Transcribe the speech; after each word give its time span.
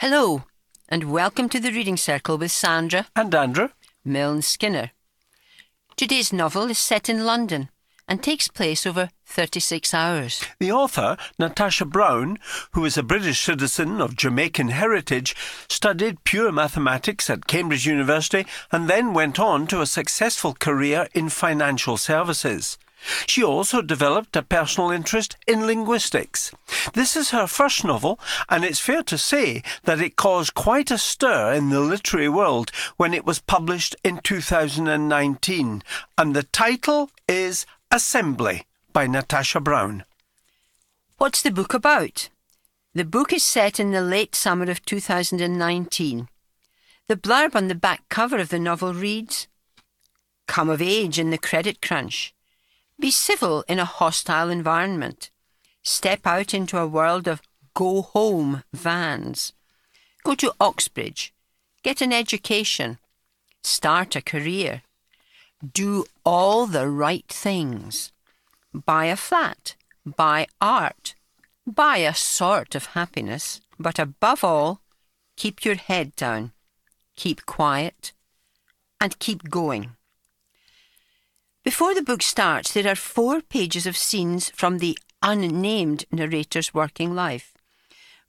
Hello, 0.00 0.44
and 0.88 1.12
welcome 1.12 1.50
to 1.50 1.60
the 1.60 1.72
Reading 1.72 1.98
Circle 1.98 2.38
with 2.38 2.50
Sandra 2.50 3.08
And 3.14 3.34
Andrew? 3.34 3.68
Milne 4.02 4.40
Skinner. 4.40 4.92
Today's 5.94 6.32
novel 6.32 6.70
is 6.70 6.78
set 6.78 7.10
in 7.10 7.26
London 7.26 7.68
and 8.08 8.22
takes 8.22 8.48
place 8.48 8.86
over 8.86 9.10
36 9.26 9.92
hours. 9.92 10.42
The 10.58 10.72
author, 10.72 11.18
Natasha 11.38 11.84
Brown, 11.84 12.38
who 12.70 12.86
is 12.86 12.96
a 12.96 13.02
British 13.02 13.40
citizen 13.40 14.00
of 14.00 14.16
Jamaican 14.16 14.68
heritage, 14.68 15.36
studied 15.68 16.24
pure 16.24 16.50
mathematics 16.50 17.28
at 17.28 17.46
Cambridge 17.46 17.84
University 17.84 18.46
and 18.72 18.88
then 18.88 19.12
went 19.12 19.38
on 19.38 19.66
to 19.66 19.82
a 19.82 19.86
successful 19.86 20.54
career 20.54 21.08
in 21.12 21.28
financial 21.28 21.98
services. 21.98 22.78
She 23.26 23.42
also 23.42 23.82
developed 23.82 24.36
a 24.36 24.42
personal 24.42 24.90
interest 24.90 25.36
in 25.46 25.66
linguistics. 25.66 26.52
This 26.92 27.16
is 27.16 27.30
her 27.30 27.46
first 27.46 27.84
novel, 27.84 28.18
and 28.48 28.64
it's 28.64 28.78
fair 28.78 29.02
to 29.04 29.16
say 29.16 29.62
that 29.84 30.00
it 30.00 30.16
caused 30.16 30.54
quite 30.54 30.90
a 30.90 30.98
stir 30.98 31.52
in 31.52 31.70
the 31.70 31.80
literary 31.80 32.28
world 32.28 32.70
when 32.96 33.14
it 33.14 33.24
was 33.24 33.38
published 33.38 33.96
in 34.04 34.18
2019. 34.18 35.82
And 36.18 36.36
the 36.36 36.42
title 36.42 37.10
is 37.26 37.66
Assembly 37.90 38.66
by 38.92 39.06
Natasha 39.06 39.60
Brown. 39.60 40.04
What's 41.18 41.42
the 41.42 41.50
book 41.50 41.74
about? 41.74 42.28
The 42.94 43.04
book 43.04 43.32
is 43.32 43.44
set 43.44 43.78
in 43.78 43.92
the 43.92 44.02
late 44.02 44.34
summer 44.34 44.70
of 44.70 44.84
2019. 44.84 46.28
The 47.08 47.16
blurb 47.16 47.54
on 47.54 47.68
the 47.68 47.74
back 47.74 48.08
cover 48.08 48.38
of 48.38 48.48
the 48.48 48.58
novel 48.58 48.94
reads 48.94 49.48
Come 50.46 50.68
of 50.68 50.82
age 50.82 51.18
in 51.18 51.30
the 51.30 51.38
credit 51.38 51.80
crunch. 51.80 52.34
Be 53.00 53.10
civil 53.10 53.64
in 53.66 53.78
a 53.78 53.86
hostile 53.86 54.50
environment. 54.50 55.30
Step 55.82 56.26
out 56.26 56.52
into 56.52 56.76
a 56.76 56.86
world 56.86 57.26
of 57.26 57.40
go 57.72 58.02
home 58.02 58.62
vans. 58.74 59.54
Go 60.22 60.34
to 60.34 60.52
Oxbridge. 60.60 61.32
Get 61.82 62.02
an 62.02 62.12
education. 62.12 62.98
Start 63.62 64.16
a 64.16 64.20
career. 64.20 64.82
Do 65.72 66.04
all 66.26 66.66
the 66.66 66.88
right 66.88 67.26
things. 67.26 68.12
Buy 68.74 69.06
a 69.06 69.16
flat. 69.16 69.76
Buy 70.04 70.46
art. 70.60 71.14
Buy 71.66 71.98
a 71.98 72.14
sort 72.14 72.74
of 72.74 72.92
happiness. 72.92 73.62
But 73.78 73.98
above 73.98 74.44
all, 74.44 74.82
keep 75.38 75.64
your 75.64 75.76
head 75.76 76.14
down. 76.16 76.52
Keep 77.16 77.46
quiet. 77.46 78.12
And 79.00 79.18
keep 79.18 79.48
going. 79.48 79.96
Before 81.62 81.94
the 81.94 82.02
book 82.02 82.22
starts, 82.22 82.72
there 82.72 82.88
are 82.90 82.96
four 82.96 83.42
pages 83.42 83.86
of 83.86 83.96
scenes 83.96 84.50
from 84.50 84.78
the 84.78 84.98
unnamed 85.22 86.06
narrator's 86.10 86.72
working 86.72 87.14
life. 87.14 87.52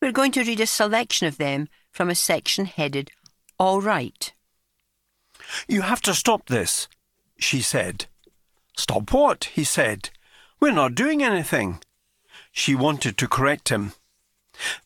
We're 0.02 0.12
going 0.12 0.34
to 0.34 0.44
read 0.44 0.60
a 0.60 0.68
selection 0.68 1.28
of 1.28 1.38
them 1.38 1.70
from 1.92 2.10
a 2.10 2.16
section 2.16 2.66
headed 2.66 3.10
All 3.58 3.80
Right. 3.82 4.34
You 5.68 5.84
have 5.84 6.02
to 6.02 6.14
stop 6.14 6.48
this, 6.48 6.90
she 7.38 7.62
said. 7.62 8.06
Stop 8.76 9.14
what? 9.14 9.46
he 9.46 9.64
said. 9.64 10.10
We're 10.60 10.72
not 10.72 10.96
doing 10.96 11.24
anything. 11.24 11.80
She 12.52 12.76
wanted 12.76 13.18
to 13.18 13.28
correct 13.30 13.70
him. 13.70 13.94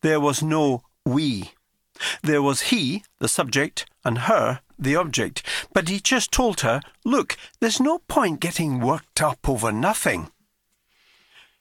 There 0.02 0.20
was 0.20 0.44
no 0.44 0.84
we. 1.04 1.52
There 2.22 2.42
was 2.42 2.70
he, 2.70 3.04
the 3.20 3.28
subject, 3.28 3.86
and 4.04 4.20
her, 4.20 4.62
the 4.78 4.96
object, 4.96 5.44
but 5.74 5.90
he 5.90 6.00
just 6.00 6.32
told 6.32 6.62
her, 6.62 6.82
Look, 7.04 7.38
there's 7.60 7.80
no 7.80 8.00
point 8.00 8.40
getting 8.40 8.80
worked 8.80 9.22
up 9.22 9.48
over 9.48 9.72
nothing. 9.72 10.30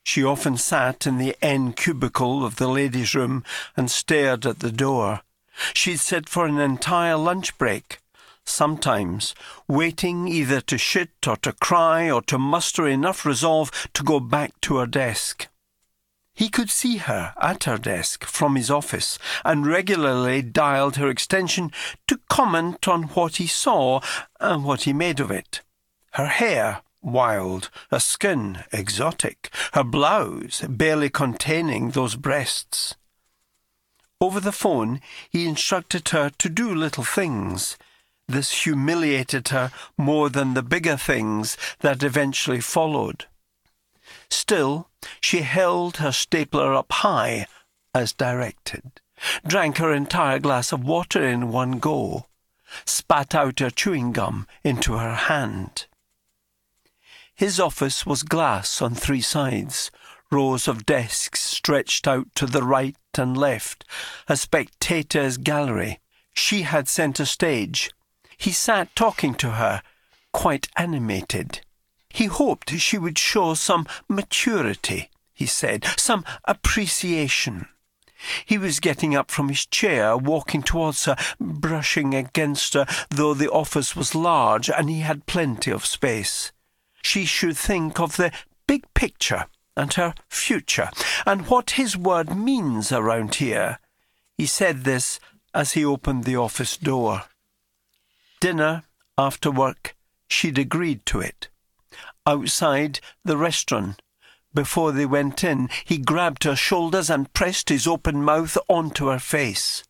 She 0.02 0.22
often 0.22 0.58
sat 0.58 1.06
in 1.06 1.18
the 1.18 1.34
end 1.40 1.76
cubicle 1.76 2.44
of 2.44 2.56
the 2.56 2.68
ladies' 2.68 3.14
room 3.14 3.42
and 3.76 3.90
stared 3.90 4.44
at 4.44 4.58
the 4.58 4.72
door. 4.72 5.22
She'd 5.72 6.00
sit 6.00 6.28
for 6.28 6.46
an 6.46 6.58
entire 6.58 7.16
lunch 7.16 7.56
break, 7.56 7.98
sometimes 8.44 9.34
waiting 9.66 10.28
either 10.28 10.60
to 10.60 10.76
shit 10.76 11.10
or 11.26 11.36
to 11.38 11.52
cry 11.52 12.10
or 12.10 12.20
to 12.22 12.38
muster 12.38 12.86
enough 12.86 13.24
resolve 13.24 13.70
to 13.94 14.02
go 14.02 14.20
back 14.20 14.60
to 14.62 14.76
her 14.76 14.86
desk. 14.86 15.48
He 16.34 16.48
could 16.48 16.68
see 16.68 16.96
her 16.96 17.32
at 17.40 17.64
her 17.64 17.78
desk 17.78 18.24
from 18.24 18.56
his 18.56 18.70
office 18.70 19.18
and 19.44 19.66
regularly 19.66 20.42
dialed 20.42 20.96
her 20.96 21.08
extension 21.08 21.70
to 22.08 22.20
comment 22.28 22.88
on 22.88 23.04
what 23.04 23.36
he 23.36 23.46
saw 23.46 24.00
and 24.40 24.64
what 24.64 24.82
he 24.82 24.92
made 24.92 25.20
of 25.20 25.30
it. 25.30 25.60
Her 26.12 26.26
hair 26.26 26.82
wild, 27.02 27.70
her 27.90 28.00
skin 28.00 28.64
exotic, 28.72 29.50
her 29.74 29.84
blouse 29.84 30.62
barely 30.68 31.10
containing 31.10 31.90
those 31.90 32.16
breasts. 32.16 32.96
Over 34.20 34.40
the 34.40 34.52
phone, 34.52 35.00
he 35.30 35.46
instructed 35.46 36.08
her 36.08 36.30
to 36.30 36.48
do 36.48 36.74
little 36.74 37.04
things. 37.04 37.76
This 38.26 38.64
humiliated 38.64 39.48
her 39.48 39.70
more 39.98 40.30
than 40.30 40.54
the 40.54 40.62
bigger 40.62 40.96
things 40.96 41.56
that 41.80 42.02
eventually 42.02 42.60
followed. 42.60 43.26
Still, 44.30 44.88
she 45.20 45.42
held 45.42 45.98
her 45.98 46.12
stapler 46.12 46.74
up 46.74 46.90
high, 46.92 47.46
as 47.94 48.12
directed, 48.12 49.00
drank 49.46 49.78
her 49.78 49.92
entire 49.92 50.38
glass 50.38 50.72
of 50.72 50.84
water 50.84 51.24
in 51.24 51.50
one 51.50 51.78
go, 51.78 52.26
spat 52.84 53.34
out 53.34 53.60
her 53.60 53.70
chewing 53.70 54.12
gum 54.12 54.46
into 54.62 54.94
her 54.94 55.14
hand. 55.14 55.86
His 57.34 57.58
office 57.58 58.06
was 58.06 58.22
glass 58.22 58.80
on 58.80 58.94
three 58.94 59.20
sides, 59.20 59.90
rows 60.30 60.68
of 60.68 60.86
desks 60.86 61.40
stretched 61.40 62.06
out 62.06 62.28
to 62.34 62.46
the 62.46 62.62
right 62.62 62.96
and 63.16 63.36
left, 63.36 63.84
a 64.28 64.36
spectator's 64.36 65.36
gallery. 65.36 66.00
She 66.32 66.62
had 66.62 66.88
centre 66.88 67.24
stage. 67.24 67.90
He 68.36 68.50
sat 68.50 68.94
talking 68.96 69.34
to 69.36 69.52
her, 69.52 69.82
quite 70.32 70.68
animated. 70.76 71.60
He 72.14 72.26
hoped 72.26 72.70
she 72.70 72.96
would 72.96 73.18
show 73.18 73.54
some 73.54 73.88
maturity, 74.08 75.10
he 75.32 75.46
said, 75.46 75.84
some 75.96 76.24
appreciation. 76.44 77.66
He 78.46 78.56
was 78.56 78.78
getting 78.78 79.16
up 79.16 79.32
from 79.32 79.48
his 79.48 79.66
chair, 79.66 80.16
walking 80.16 80.62
towards 80.62 81.06
her, 81.06 81.16
brushing 81.40 82.14
against 82.14 82.74
her, 82.74 82.86
though 83.10 83.34
the 83.34 83.50
office 83.50 83.96
was 83.96 84.14
large 84.14 84.70
and 84.70 84.88
he 84.88 85.00
had 85.00 85.26
plenty 85.26 85.72
of 85.72 85.84
space. 85.84 86.52
She 87.02 87.24
should 87.24 87.56
think 87.56 87.98
of 87.98 88.16
the 88.16 88.30
big 88.68 88.84
picture 88.94 89.46
and 89.76 89.92
her 89.94 90.14
future, 90.28 90.90
and 91.26 91.48
what 91.48 91.72
his 91.72 91.96
word 91.96 92.36
means 92.36 92.92
around 92.92 93.34
here. 93.34 93.80
He 94.38 94.46
said 94.46 94.84
this 94.84 95.18
as 95.52 95.72
he 95.72 95.84
opened 95.84 96.22
the 96.22 96.36
office 96.36 96.76
door. 96.76 97.24
Dinner, 98.38 98.84
after 99.18 99.50
work, 99.50 99.96
she'd 100.28 100.58
agreed 100.58 101.04
to 101.06 101.18
it 101.18 101.48
outside 102.26 103.00
the 103.24 103.36
restaurant. 103.36 104.00
Before 104.52 104.92
they 104.92 105.06
went 105.06 105.42
in, 105.42 105.68
he 105.84 105.98
grabbed 105.98 106.44
her 106.44 106.56
shoulders 106.56 107.10
and 107.10 107.32
pressed 107.32 107.68
his 107.68 107.86
open 107.86 108.22
mouth 108.22 108.56
onto 108.68 109.08
her 109.08 109.18
face. 109.18 109.82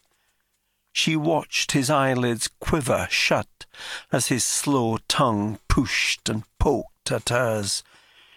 She 0.93 1.17
watched 1.17 1.73
his 1.73 1.91
eyelids 1.91 2.49
quiver 2.61 3.09
shut 3.11 3.67
as 4.13 4.29
his 4.29 4.45
slow 4.45 4.99
tongue 5.09 5.59
pushed 5.69 6.29
and 6.29 6.45
poked 6.59 7.11
at 7.11 7.29
hers. 7.29 7.83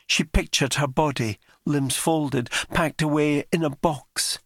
She 0.07 0.23
pictured 0.23 0.75
her 0.75 0.87
body, 0.87 1.37
limbs 1.65 1.95
folded, 1.95 2.49
packed 2.73 3.01
away 3.01 3.45
in 3.51 3.63
a 3.63 3.69
box. 3.69 4.39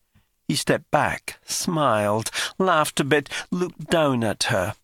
He 0.47 0.55
stepped 0.55 0.91
back, 0.91 1.39
smiled, 1.45 2.29
laughed 2.57 2.99
a 2.99 3.05
bit, 3.05 3.29
looked 3.49 3.89
down 3.89 4.23
at 4.23 4.43
her. 4.45 4.75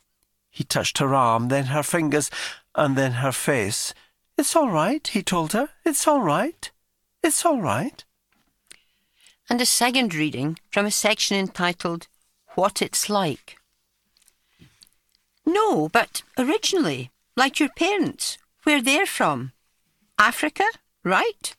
He 0.50 0.64
touched 0.64 1.00
her 1.00 1.14
arm, 1.14 1.50
then 1.50 1.66
her 1.66 1.84
fingers, 1.84 2.32
and 2.74 2.96
then 2.96 3.14
her 3.14 3.34
face. 3.34 3.94
It's 4.38 4.56
all 4.56 4.70
right, 4.70 5.06
he 5.08 5.24
told 5.24 5.54
her. 5.54 5.70
It's 5.84 6.08
all 6.08 6.22
right. 6.22 6.70
It's 7.24 7.44
all 7.44 7.60
right. 7.60 8.04
And 9.50 9.60
a 9.60 9.66
second 9.66 10.14
reading 10.14 10.60
from 10.70 10.86
a 10.86 10.92
section 10.92 11.38
entitled 11.38 12.08
What 12.56 12.82
It's 12.82 13.10
Like. 13.10 13.58
No, 15.46 15.90
but 15.90 16.22
originally, 16.38 17.10
like 17.36 17.60
your 17.60 17.70
parents, 17.70 18.38
where 18.64 18.82
they're 18.82 19.06
from. 19.06 19.54
Africa, 20.20 20.66
right? 21.04 21.56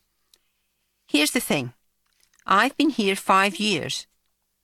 Here's 1.07 1.31
the 1.31 1.39
thing 1.39 1.73
I've 2.45 2.77
been 2.77 2.91
here 2.91 3.15
five 3.15 3.57
years. 3.57 4.07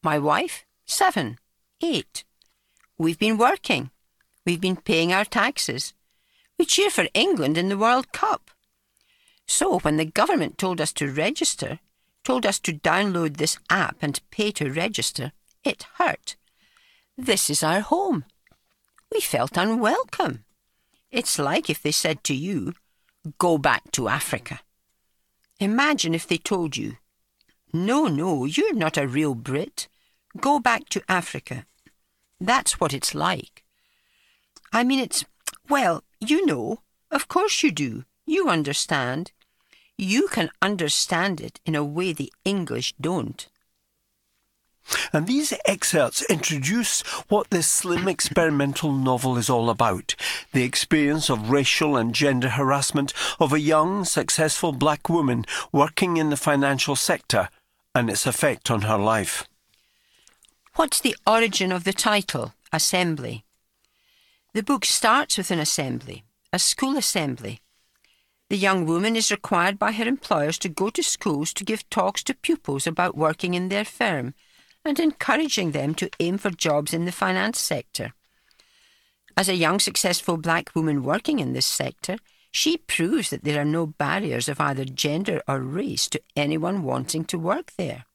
My 0.04 0.20
wife, 0.20 0.66
seven, 0.86 1.38
eight. 1.82 2.24
We've 2.98 3.20
been 3.20 3.38
working. 3.38 3.90
We've 4.46 4.62
been 4.62 4.78
paying 4.78 5.12
our 5.12 5.26
taxes. 5.26 5.94
We 6.58 6.66
cheer 6.66 6.90
for 6.90 7.08
England 7.14 7.58
in 7.58 7.70
the 7.70 7.78
World 7.78 8.12
Cup. 8.12 8.52
So 9.48 9.80
when 9.80 9.98
the 9.98 10.06
government 10.06 10.58
told 10.58 10.82
us 10.82 10.94
to 10.94 11.12
register, 11.12 11.80
told 12.24 12.46
us 12.46 12.60
to 12.60 12.74
download 12.74 13.38
this 13.38 13.58
app 13.70 13.98
and 14.02 14.20
pay 14.32 14.52
to 14.52 14.72
register, 14.72 15.32
it 15.64 15.86
hurt. 15.96 16.36
This 17.18 17.50
is 17.50 17.64
our 17.64 17.82
home. 17.82 18.26
We 19.14 19.22
felt 19.22 19.58
unwelcome. 19.58 20.44
It's 21.12 21.40
like 21.40 21.70
if 21.70 21.82
they 21.82 21.92
said 21.92 22.24
to 22.26 22.34
you, 22.34 22.74
go 23.38 23.58
back 23.58 23.92
to 23.94 24.08
Africa. 24.08 24.62
Imagine 25.60 26.14
if 26.14 26.28
they 26.28 26.38
told 26.38 26.76
you, 26.76 26.98
no, 27.72 28.08
no, 28.08 28.46
you're 28.46 28.74
not 28.74 28.98
a 28.98 29.08
real 29.08 29.36
Brit. 29.36 29.88
Go 30.40 30.60
back 30.60 30.90
to 30.90 31.04
Africa. 31.08 31.66
That's 32.40 32.80
what 32.80 32.94
it's 32.94 33.16
like. 33.16 33.64
I 34.74 34.84
mean, 34.84 35.00
it's, 35.00 35.26
well, 35.70 36.04
you 36.20 36.46
know, 36.46 36.82
of 37.12 37.28
course 37.28 37.64
you 37.64 37.72
do. 37.72 38.06
You 38.26 38.50
understand. 38.50 39.32
You 39.98 40.28
can 40.28 40.50
understand 40.62 41.40
it 41.40 41.60
in 41.66 41.76
a 41.76 41.84
way 41.84 42.12
the 42.14 42.34
English 42.44 42.94
don't. 43.00 43.48
And 45.12 45.26
these 45.26 45.54
excerpts 45.66 46.24
introduce 46.30 47.02
what 47.28 47.50
this 47.50 47.68
slim 47.68 48.08
experimental 48.08 48.92
novel 48.92 49.38
is 49.38 49.50
all 49.50 49.70
about 49.70 50.16
the 50.52 50.64
experience 50.64 51.30
of 51.30 51.50
racial 51.50 51.98
and 51.98 52.14
gender 52.14 52.50
harassment 52.50 53.14
of 53.40 53.52
a 53.52 53.60
young, 53.60 54.06
successful 54.06 54.72
black 54.72 55.10
woman 55.10 55.46
working 55.72 56.18
in 56.18 56.30
the 56.30 56.38
financial 56.38 56.96
sector 56.96 57.50
and 57.96 58.10
its 58.10 58.28
effect 58.28 58.70
on 58.70 58.82
her 58.82 58.98
life. 58.98 59.48
What's 60.76 61.00
the 61.00 61.16
origin 61.26 61.72
of 61.72 61.84
the 61.84 61.94
title, 61.94 62.54
Assembly? 62.72 63.46
The 64.56 64.64
book 64.64 64.86
starts 64.86 65.38
with 65.38 65.52
an 65.52 65.60
assembly, 65.60 66.24
a 66.54 66.60
school 66.60 66.96
assembly. 66.96 67.60
The 68.50 68.56
young 68.56 68.86
woman 68.86 69.18
is 69.18 69.30
required 69.30 69.78
by 69.78 69.92
her 69.92 70.06
employers 70.06 70.58
to 70.60 70.70
go 70.70 70.90
to 70.92 71.04
schools 71.04 71.54
to 71.56 71.66
give 71.66 71.90
talks 71.90 72.24
to 72.24 72.34
pupils 72.34 72.88
about 72.88 73.18
working 73.18 73.54
in 73.54 73.68
their 73.68 73.84
firm 73.84 74.34
and 74.86 74.98
encouraging 74.98 75.72
them 75.72 75.94
to 75.96 76.10
aim 76.22 76.38
for 76.38 76.52
jobs 76.52 76.94
in 76.94 77.04
the 77.04 77.12
finance 77.12 77.60
sector. 77.60 78.14
As 79.36 79.50
a 79.50 79.58
young, 79.58 79.78
successful 79.78 80.38
black 80.38 80.74
woman 80.74 81.04
working 81.04 81.40
in 81.40 81.52
this 81.52 81.66
sector, 81.66 82.16
she 82.50 82.78
proves 82.78 83.32
that 83.32 83.44
there 83.44 83.60
are 83.60 83.66
no 83.66 83.86
barriers 83.86 84.48
of 84.48 84.62
either 84.62 84.86
gender 84.86 85.42
or 85.50 85.60
race 85.60 86.08
to 86.08 86.22
anyone 86.38 86.84
wanting 86.84 87.26
to 87.26 87.38
work 87.38 87.74
there. 87.76 88.06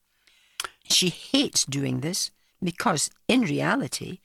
She 0.85 1.11
hates 1.11 1.67
doing 1.67 2.01
this 2.01 2.31
because, 2.63 3.11
in 3.29 3.43
reality, 3.43 4.21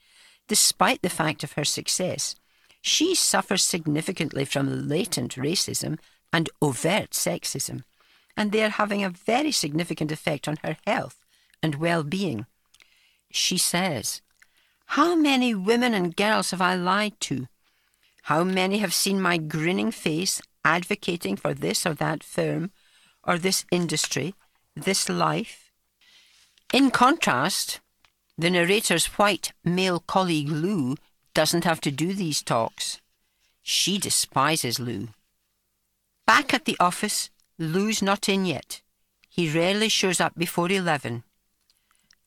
despite 0.48 1.02
the 1.02 1.08
fact 1.08 1.44
of 1.44 1.52
her 1.52 1.64
success, 1.64 2.36
she 2.80 3.14
suffers 3.14 3.64
significantly 3.64 4.44
from 4.44 4.88
latent 4.88 5.34
racism 5.34 5.98
and 6.32 6.50
overt 6.62 7.10
sexism, 7.10 7.82
and 8.36 8.52
they 8.52 8.62
are 8.62 8.70
having 8.70 9.02
a 9.02 9.10
very 9.10 9.50
significant 9.50 10.12
effect 10.12 10.46
on 10.46 10.58
her 10.62 10.76
health 10.86 11.18
and 11.62 11.76
well 11.76 12.04
being. 12.04 12.46
She 13.30 13.58
says, 13.58 14.22
How 14.86 15.14
many 15.16 15.54
women 15.54 15.94
and 15.94 16.16
girls 16.16 16.50
have 16.50 16.60
I 16.60 16.74
lied 16.74 17.18
to? 17.22 17.48
How 18.24 18.44
many 18.44 18.78
have 18.78 18.94
seen 18.94 19.20
my 19.20 19.36
grinning 19.38 19.90
face 19.90 20.40
advocating 20.64 21.36
for 21.36 21.54
this 21.54 21.86
or 21.86 21.94
that 21.94 22.24
firm, 22.24 22.70
or 23.24 23.38
this 23.38 23.64
industry, 23.70 24.34
this 24.74 25.08
life? 25.08 25.70
In 26.72 26.90
contrast, 26.90 27.80
the 28.38 28.50
narrator's 28.50 29.06
white 29.18 29.52
male 29.64 30.00
colleague 30.00 30.48
Lou 30.48 30.96
doesn't 31.32 31.64
have 31.64 31.80
to 31.80 31.90
do 31.90 32.12
these 32.12 32.42
talks. 32.42 33.00
She 33.62 33.98
despises 33.98 34.78
Lou. 34.78 35.08
Back 36.26 36.52
at 36.52 36.64
the 36.64 36.76
office, 36.78 37.30
Lou's 37.58 38.02
not 38.02 38.28
in 38.28 38.44
yet. 38.44 38.82
He 39.28 39.52
rarely 39.52 39.88
shows 39.88 40.20
up 40.20 40.34
before 40.36 40.70
eleven. 40.70 41.24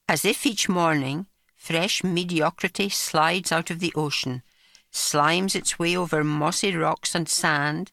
As 0.07 0.25
if 0.25 0.45
each 0.45 0.67
morning, 0.67 1.27
fresh 1.55 2.03
mediocrity 2.03 2.89
slides 2.89 3.51
out 3.51 3.69
of 3.69 3.79
the 3.79 3.93
ocean, 3.95 4.41
slimes 4.91 5.55
its 5.55 5.77
way 5.77 5.95
over 5.95 6.23
mossy 6.23 6.75
rocks 6.75 7.13
and 7.13 7.29
sand, 7.29 7.91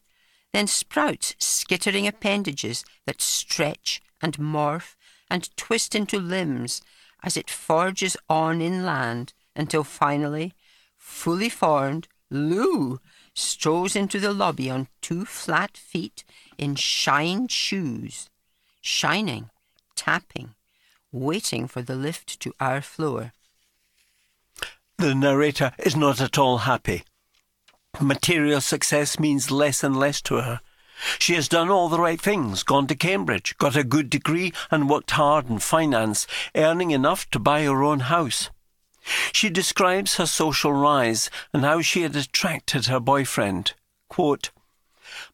then 0.53 0.65
sprouts 0.65 1.35
skittering 1.37 2.07
appendages 2.07 2.83
that 3.05 3.21
stretch 3.21 4.01
and 4.21 4.37
morph 4.37 4.95
and 5.29 5.55
twist 5.57 5.93
into 5.93 6.19
limbs 6.19 6.81
as 7.23 7.37
it 7.37 7.49
forges 7.49 8.15
on 8.29 8.61
inland 8.61 9.33
until 9.55 9.83
finally, 9.83 10.53
fully 10.97 11.49
formed, 11.49 12.07
Lou 12.29 12.99
strolls 13.33 13.95
into 13.95 14.19
the 14.19 14.33
lobby 14.33 14.69
on 14.69 14.87
two 15.01 15.25
flat 15.25 15.77
feet 15.77 16.23
in 16.57 16.75
shined 16.75 17.51
shoes, 17.51 18.29
shining, 18.81 19.49
tapping, 19.95 20.55
waiting 21.11 21.67
for 21.67 21.81
the 21.81 21.95
lift 21.95 22.39
to 22.39 22.53
our 22.59 22.81
floor. 22.81 23.31
The 24.97 25.13
narrator 25.13 25.73
is 25.77 25.95
not 25.95 26.19
at 26.19 26.37
all 26.37 26.59
happy. 26.59 27.03
Material 28.01 28.61
success 28.61 29.19
means 29.19 29.51
less 29.51 29.83
and 29.83 29.95
less 29.95 30.21
to 30.23 30.41
her. 30.41 30.61
She 31.19 31.35
has 31.35 31.47
done 31.47 31.69
all 31.69 31.89
the 31.89 31.99
right 31.99 32.19
things, 32.19 32.63
gone 32.63 32.87
to 32.87 32.95
Cambridge, 32.95 33.57
got 33.57 33.75
a 33.75 33.83
good 33.83 34.09
degree, 34.09 34.53
and 34.71 34.89
worked 34.89 35.11
hard 35.11 35.49
in 35.49 35.59
finance, 35.59 36.27
earning 36.55 36.91
enough 36.91 37.29
to 37.31 37.39
buy 37.39 37.63
her 37.63 37.83
own 37.83 38.01
house. 38.01 38.49
She 39.31 39.49
describes 39.49 40.15
her 40.15 40.25
social 40.25 40.73
rise 40.73 41.29
and 41.53 41.63
how 41.63 41.81
she 41.81 42.01
had 42.01 42.15
attracted 42.15 42.87
her 42.87 42.99
boyfriend. 42.99 43.73
Quote, 44.09 44.51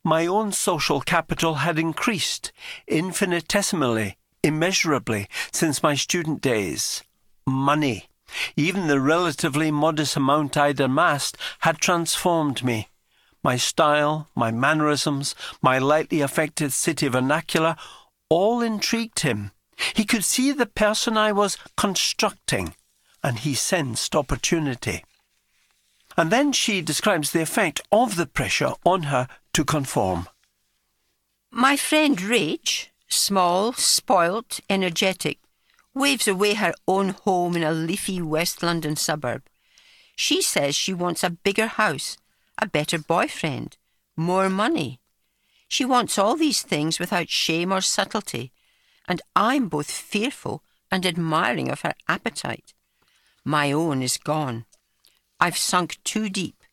My 0.04 0.27
own 0.27 0.51
social 0.51 1.01
capital 1.01 1.56
had 1.56 1.80
increased 1.80 2.51
infinitesimally 2.88 4.18
immeasurably 4.44 5.27
since 5.51 5.81
my 5.81 5.95
student 5.95 6.42
days. 6.42 7.04
Money, 7.48 8.09
even 8.56 8.88
the 8.88 9.00
relatively 9.00 9.71
modest 9.71 10.16
amount 10.18 10.57
I'd 10.57 10.80
amassed, 10.80 11.38
had 11.59 11.77
transformed 11.80 12.63
me. 12.63 12.89
My 13.44 13.57
style, 13.57 14.30
my 14.36 14.51
mannerisms, 14.51 15.36
my 15.62 15.78
lightly 15.78 16.22
affected 16.22 16.72
city 16.72 17.07
vernacular, 17.10 17.75
all 18.30 18.62
intrigued 18.62 19.19
him. 19.19 19.51
He 19.94 20.06
could 20.06 20.24
see 20.24 20.51
the 20.51 20.66
person 20.66 21.18
I 21.18 21.31
was 21.34 21.57
constructing, 21.75 22.75
and 23.22 23.40
he 23.40 23.54
sensed 23.54 24.16
opportunity. 24.16 25.04
And 26.16 26.31
then 26.31 26.54
she 26.54 26.81
describes 26.81 27.31
the 27.31 27.42
effect 27.42 27.81
of 27.92 28.16
the 28.16 28.28
pressure 28.28 28.74
on 28.86 29.04
her 29.04 29.28
to 29.54 29.66
conform. 29.66 30.30
My 31.51 31.75
friend 31.75 32.18
Rach, 32.18 32.88
small, 33.10 33.74
spoilt, 33.74 34.60
energetic, 34.69 35.40
waves 35.94 36.28
away 36.28 36.54
her 36.54 36.74
own 36.88 37.10
home 37.10 37.56
in 37.56 37.63
a 37.63 37.72
leafy 37.72 38.22
West 38.22 38.63
London 38.63 38.95
suburb. 38.95 39.44
She 40.16 40.42
says 40.42 40.75
she 40.75 40.94
wants 40.94 41.24
a 41.24 41.30
bigger 41.30 41.68
house, 41.68 42.18
a 42.62 42.68
better 42.68 43.00
boyfriend, 43.00 43.78
more 44.16 44.50
money. 44.50 45.00
She 45.68 45.86
wants 45.86 46.18
all 46.18 46.36
these 46.36 46.62
things 46.62 47.00
without 47.00 47.30
shame 47.30 47.72
or 47.72 47.82
subtlety, 47.82 48.52
and 49.08 49.22
I'm 49.36 49.70
both 49.70 49.90
fearful 49.90 50.64
and 50.92 51.06
admiring 51.06 51.70
of 51.70 51.82
her 51.82 51.94
appetite. 52.08 52.74
My 53.44 53.72
own 53.72 54.02
is 54.02 54.18
gone. 54.18 54.66
I've 55.40 55.57
sunk 55.57 55.98
too 56.04 56.30
deep, 56.30 56.64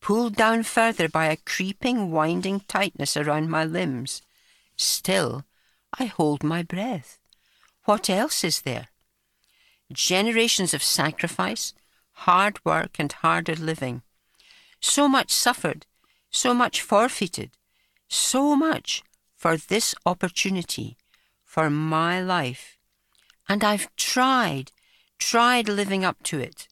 pulled 0.00 0.36
down 0.36 0.62
further 0.62 1.08
by 1.08 1.26
a 1.26 1.36
creeping, 1.36 2.12
winding 2.12 2.60
tightness 2.68 3.16
around 3.16 3.50
my 3.50 3.64
limbs. 3.64 4.22
Still, 4.76 5.44
I 5.98 6.04
hold 6.04 6.44
my 6.44 6.62
breath. 6.62 7.18
What 7.84 8.10
else 8.10 8.44
is 8.44 8.60
there? 8.60 8.88
Generations 9.90 10.74
of 10.74 10.82
sacrifice, 10.82 11.72
hard 12.12 12.62
work, 12.64 12.96
and 12.98 13.10
harder 13.10 13.56
living. 13.56 14.02
So 14.80 15.08
much 15.08 15.30
suffered, 15.30 15.86
so 16.30 16.54
much 16.54 16.82
forfeited, 16.82 17.50
so 18.08 18.54
much 18.54 19.02
for 19.36 19.56
this 19.56 19.94
opportunity, 20.06 20.96
for 21.44 21.70
my 21.70 22.20
life. 22.20 22.76
And 23.48 23.64
I've 23.64 23.94
tried, 23.96 24.72
tried 25.18 25.68
living 25.68 26.04
up 26.04 26.22
to 26.24 26.38
it. 26.38 26.68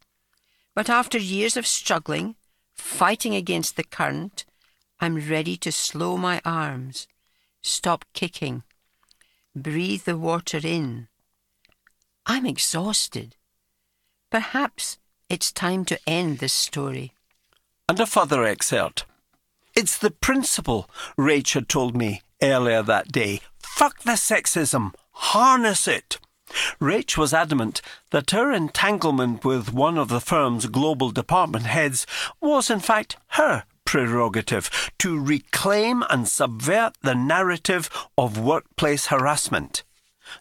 But 0.75 0.91
after 0.91 1.19
years 1.19 1.57
of 1.57 1.67
struggling, 1.67 2.37
fighting 2.75 3.35
against 3.35 3.77
the 3.77 3.85
current, 3.85 4.45
I'm 5.01 5.29
ready 5.29 5.57
to 5.59 5.73
slow 5.73 6.17
my 6.17 6.41
arms, 6.45 7.09
stop 7.63 8.05
kicking, 8.13 8.63
breathe 9.55 10.05
the 10.05 10.19
water 10.19 10.61
in. 10.63 11.09
I'm 12.27 12.45
exhausted. 12.45 13.37
Perhaps 14.31 14.99
it's 15.29 15.53
time 15.53 15.85
to 15.87 15.99
end 16.07 16.39
this 16.39 16.53
story. 16.53 17.16
And 17.89 18.01
a 18.01 18.07
further 18.07 18.45
excerpt. 18.45 19.05
It's 19.75 19.97
the 19.97 20.11
principle, 20.11 20.91
Rach 21.17 21.55
had 21.55 21.69
told 21.69 21.97
me 21.97 22.23
earlier 22.43 22.83
that 22.83 23.13
day. 23.13 23.41
Fuck 23.61 24.03
the 24.03 24.13
sexism. 24.13 24.93
Harness 25.13 25.87
it. 25.87 26.19
Rach 26.81 27.17
was 27.17 27.35
adamant 27.35 27.83
that 28.11 28.31
her 28.31 28.53
entanglement 28.53 29.45
with 29.45 29.73
one 29.73 29.99
of 29.99 30.09
the 30.09 30.21
firm's 30.21 30.67
global 30.67 31.11
department 31.11 31.67
heads 31.67 32.07
was, 32.41 32.71
in 32.71 32.81
fact, 32.81 33.17
her 33.29 33.65
prerogative 33.85 34.91
to 34.99 35.19
reclaim 35.19 36.03
and 36.11 36.27
subvert 36.27 36.95
the 37.03 37.15
narrative 37.15 37.89
of 38.19 38.39
workplace 38.39 39.07
harassment. 39.07 39.85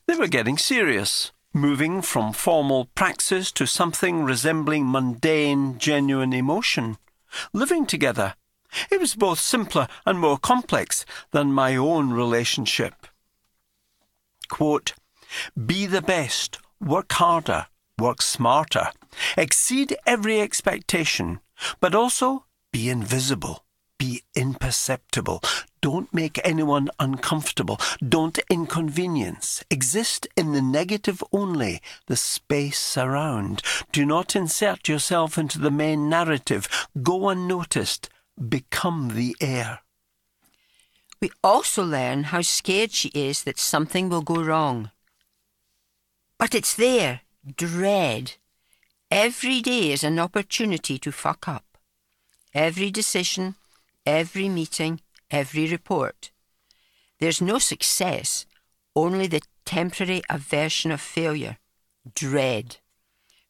They 0.08 0.16
were 0.16 0.28
getting 0.28 0.58
serious, 0.58 1.32
moving 1.54 2.02
from 2.02 2.34
formal 2.34 2.86
praxis 2.96 3.52
to 3.54 3.66
something 3.66 4.24
resembling 4.24 4.90
mundane, 4.90 5.78
genuine 5.78 6.34
emotion. 6.34 6.98
Living 7.54 7.86
together. 7.86 8.36
It 8.92 9.00
was 9.00 9.16
both 9.16 9.40
simpler 9.40 9.88
and 10.06 10.20
more 10.20 10.38
complex 10.38 11.06
than 11.32 11.52
my 11.52 11.76
own 11.76 12.12
relationship. 12.12 13.08
Quote, 14.50 14.94
Be 15.66 15.86
the 15.86 16.02
best, 16.02 16.60
work 16.80 17.12
harder, 17.14 17.68
work 17.98 18.22
smarter, 18.22 18.90
exceed 19.38 19.96
every 20.06 20.40
expectation, 20.42 21.40
but 21.80 21.96
also 21.96 22.46
be 22.72 22.90
invisible, 22.90 23.65
be 24.06 24.24
imperceptible. 24.36 25.42
Don't 25.82 26.14
make 26.14 26.40
anyone 26.44 26.90
uncomfortable. 27.00 27.80
Don't 28.08 28.38
inconvenience. 28.52 29.64
Exist 29.72 30.28
in 30.38 30.52
the 30.52 30.62
negative 30.62 31.24
only, 31.32 31.82
the 32.06 32.16
space 32.16 32.98
around. 32.98 33.64
Do 33.92 34.06
not 34.06 34.36
insert 34.36 34.88
yourself 34.88 35.40
into 35.40 35.58
the 35.60 35.72
main 35.72 36.08
narrative. 36.08 36.88
Go 37.02 37.30
unnoticed. 37.30 38.10
Become 38.58 39.16
the 39.16 39.36
air. 39.42 39.80
We 41.22 41.32
also 41.44 41.84
learn 41.84 42.26
how 42.26 42.42
scared 42.42 42.92
she 42.92 43.10
is 43.16 43.44
that 43.44 43.58
something 43.58 44.10
will 44.10 44.22
go 44.22 44.44
wrong. 44.44 44.92
But 46.38 46.54
it's 46.54 46.76
there, 46.76 47.22
dread. 47.56 48.34
Every 49.10 49.62
day 49.62 49.92
is 49.92 50.04
an 50.04 50.20
opportunity 50.20 51.00
to 51.00 51.12
fuck 51.12 51.48
up. 51.48 51.66
Every 52.54 52.92
decision, 52.92 53.56
every 54.06 54.50
meeting, 54.50 55.02
every 55.32 55.68
report. 55.68 56.32
There's 57.20 57.42
no 57.42 57.60
success, 57.60 58.46
only 58.96 59.28
the 59.28 59.42
temporary 59.66 60.22
aversion 60.30 60.92
of 60.92 61.02
failure, 61.02 61.58
dread. 62.14 62.78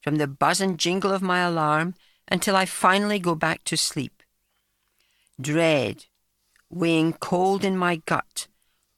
From 0.02 0.18
the 0.18 0.28
buzz 0.28 0.62
and 0.62 0.78
jingle 0.78 1.12
of 1.12 1.22
my 1.22 1.40
alarm 1.40 1.96
until 2.28 2.56
I 2.56 2.66
finally 2.66 3.20
go 3.20 3.36
back 3.36 3.64
to 3.66 3.78
sleep. 3.78 4.24
Dread, 5.40 6.06
weighing 6.70 7.14
cold 7.14 7.64
in 7.66 7.78
my 7.78 7.98
gut, 7.98 8.48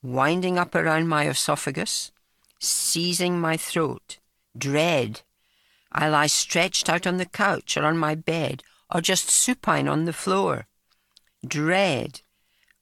winding 0.02 0.58
up 0.58 0.74
around 0.74 1.08
my 1.08 1.28
esophagus, 1.28 2.12
seizing 2.60 3.40
my 3.40 3.56
throat. 3.56 4.18
Dread. 4.56 5.22
I 5.90 6.08
lie 6.08 6.26
stretched 6.26 6.88
out 6.88 7.06
on 7.06 7.16
the 7.16 7.26
couch 7.26 7.76
or 7.76 7.84
on 7.84 7.96
my 7.96 8.14
bed 8.14 8.62
or 8.92 9.00
just 9.00 9.30
supine 9.30 9.88
on 9.88 10.04
the 10.04 10.12
floor. 10.12 10.66
Dread. 11.46 12.22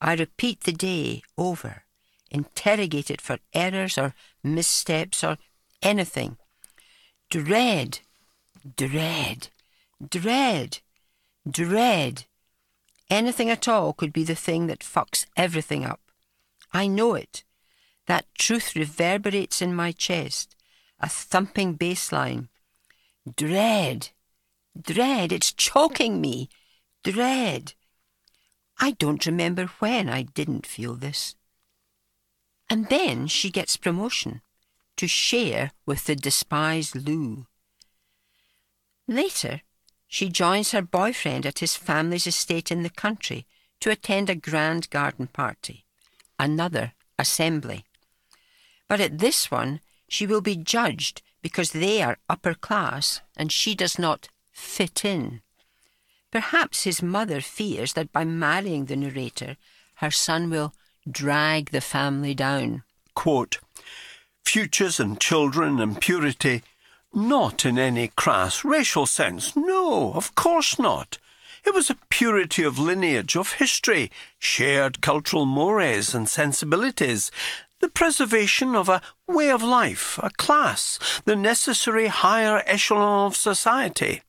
I 0.01 0.15
repeat 0.15 0.61
the 0.63 0.73
day 0.73 1.23
over, 1.37 1.85
interrogate 2.31 3.11
it 3.11 3.21
for 3.21 3.39
errors 3.55 3.99
or 3.99 4.15
missteps 4.43 5.25
or 5.25 5.39
anything. 5.83 6.37
Dread. 7.31 8.01
Dread. 8.77 9.49
Dread. 10.09 10.79
Dread. 11.49 12.25
Anything 13.09 13.51
at 13.51 13.69
all 13.69 13.93
could 13.93 14.13
be 14.13 14.25
the 14.25 14.35
thing 14.35 14.67
that 14.67 14.81
fucks 14.81 15.27
everything 15.37 15.85
up. 15.85 16.01
I 16.73 16.87
know 16.87 17.15
it. 17.15 17.45
That 18.07 18.27
truth 18.39 18.77
reverberates 18.77 19.63
in 19.63 19.75
my 19.75 19.93
chest, 19.93 20.57
a 21.01 21.09
thumping 21.09 21.75
bass 21.75 22.13
line. 22.13 22.49
Dread. 23.37 24.11
Dread. 24.81 25.33
It's 25.33 25.53
choking 25.53 26.21
me. 26.21 26.49
Dread. 27.03 27.75
I 28.79 28.93
don't 28.93 29.27
remember 29.27 29.67
when 29.79 30.09
I 30.09 30.23
didn't 30.23 30.67
feel 30.67 30.95
this. 30.95 31.35
And 32.69 32.89
then 32.89 33.27
she 33.27 33.51
gets 33.51 33.77
promotion 33.77 34.43
to 34.97 35.07
share 35.07 35.73
with 35.85 36.05
the 36.05 36.17
despised 36.17 36.95
Lou. 36.95 37.47
Later, 39.09 39.63
she 40.09 40.29
joins 40.29 40.73
her 40.73 40.83
boyfriend 40.83 41.47
at 41.47 41.61
his 41.61 41.77
family's 41.77 42.27
estate 42.27 42.71
in 42.71 42.83
the 42.83 42.91
country 42.91 43.47
to 43.81 43.91
attend 43.91 44.31
a 44.31 44.35
grand 44.35 44.91
garden 44.91 45.27
party, 45.27 45.85
another 46.39 46.93
assembly. 47.19 47.85
But 48.89 49.01
at 49.01 49.19
this 49.19 49.51
one, 49.51 49.81
she 50.09 50.27
will 50.27 50.41
be 50.41 50.57
judged 50.57 51.23
because 51.43 51.73
they 51.73 52.03
are 52.03 52.19
upper 52.29 52.55
class 52.55 53.21
and 53.37 53.53
she 53.53 53.75
does 53.75 53.99
not 53.99 54.29
fit 54.53 55.05
in. 55.05 55.43
Perhaps 56.37 56.83
his 56.83 57.03
mother 57.03 57.41
fears 57.41 57.95
that 57.95 58.13
by 58.13 58.23
marrying 58.23 58.85
the 58.85 58.95
narrator, 58.95 59.57
her 59.95 60.11
son 60.11 60.51
will 60.51 60.75
drag 61.11 61.71
the 61.71 61.81
family 61.81 62.35
down. 62.35 62.83
Quote, 63.15 63.59
Futures 64.45 65.01
and 65.01 65.19
children 65.19 65.81
and 65.81 65.99
purity 65.99 66.63
not 67.15 67.65
in 67.65 67.79
any 67.79 68.09
crass 68.09 68.67
racial 68.67 69.07
sense. 69.07 69.57
No, 69.57 70.13
of 70.13 70.35
course 70.35 70.79
not. 70.79 71.17
It 71.65 71.73
was 71.73 71.89
a 71.89 71.97
purity 72.11 72.65
of 72.65 72.79
lineage, 72.79 73.35
of 73.35 73.53
history, 73.53 74.11
shared 74.39 75.01
cultural 75.01 75.47
mores 75.47 76.15
and 76.15 76.29
sensibilities, 76.29 77.31
the 77.81 77.89
preservation 77.89 78.77
of 78.77 78.91
a 78.91 79.01
way 79.27 79.51
of 79.51 79.63
life, 79.63 80.21
a 80.23 80.29
class, 80.29 80.99
the 81.25 81.35
necessary 81.35 82.09
higher 82.09 82.63
echelon 82.67 83.29
of 83.29 83.37
society. 83.37 84.21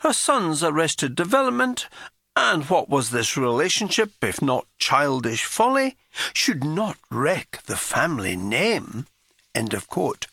Her 0.00 0.12
son's 0.12 0.62
arrested 0.62 1.14
development, 1.14 1.88
and 2.34 2.64
what 2.70 2.88
was 2.88 3.10
this 3.10 3.36
relationship 3.36 4.12
if 4.22 4.40
not 4.40 4.66
childish 4.78 5.44
folly, 5.44 5.96
should 6.32 6.64
not 6.64 6.96
wreck 7.10 7.60
the 7.66 7.76
family 7.76 8.36
name. 8.36 9.06
End 9.54 9.74
of 9.74 9.88
quote. 9.88 10.26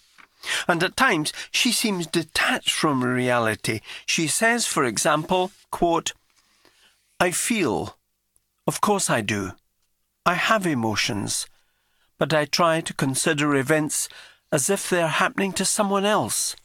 And 0.67 0.83
at 0.83 0.95
times 0.95 1.33
she 1.51 1.71
seems 1.71 2.05
detached 2.07 2.71
from 2.71 3.03
reality. 3.03 3.81
She 4.05 4.27
says, 4.27 4.67
for 4.67 4.83
example, 4.83 5.51
quote, 5.71 6.13
I 7.19 7.31
feel, 7.31 7.97
of 8.67 8.81
course 8.81 9.09
I 9.09 9.21
do. 9.21 9.53
I 10.25 10.35
have 10.35 10.65
emotions, 10.67 11.47
but 12.17 12.33
I 12.33 12.45
try 12.45 12.81
to 12.81 12.93
consider 12.93 13.55
events 13.55 14.09
as 14.51 14.69
if 14.69 14.89
they 14.89 15.01
are 15.01 15.07
happening 15.07 15.53
to 15.53 15.65
someone 15.65 16.05
else, 16.05 16.55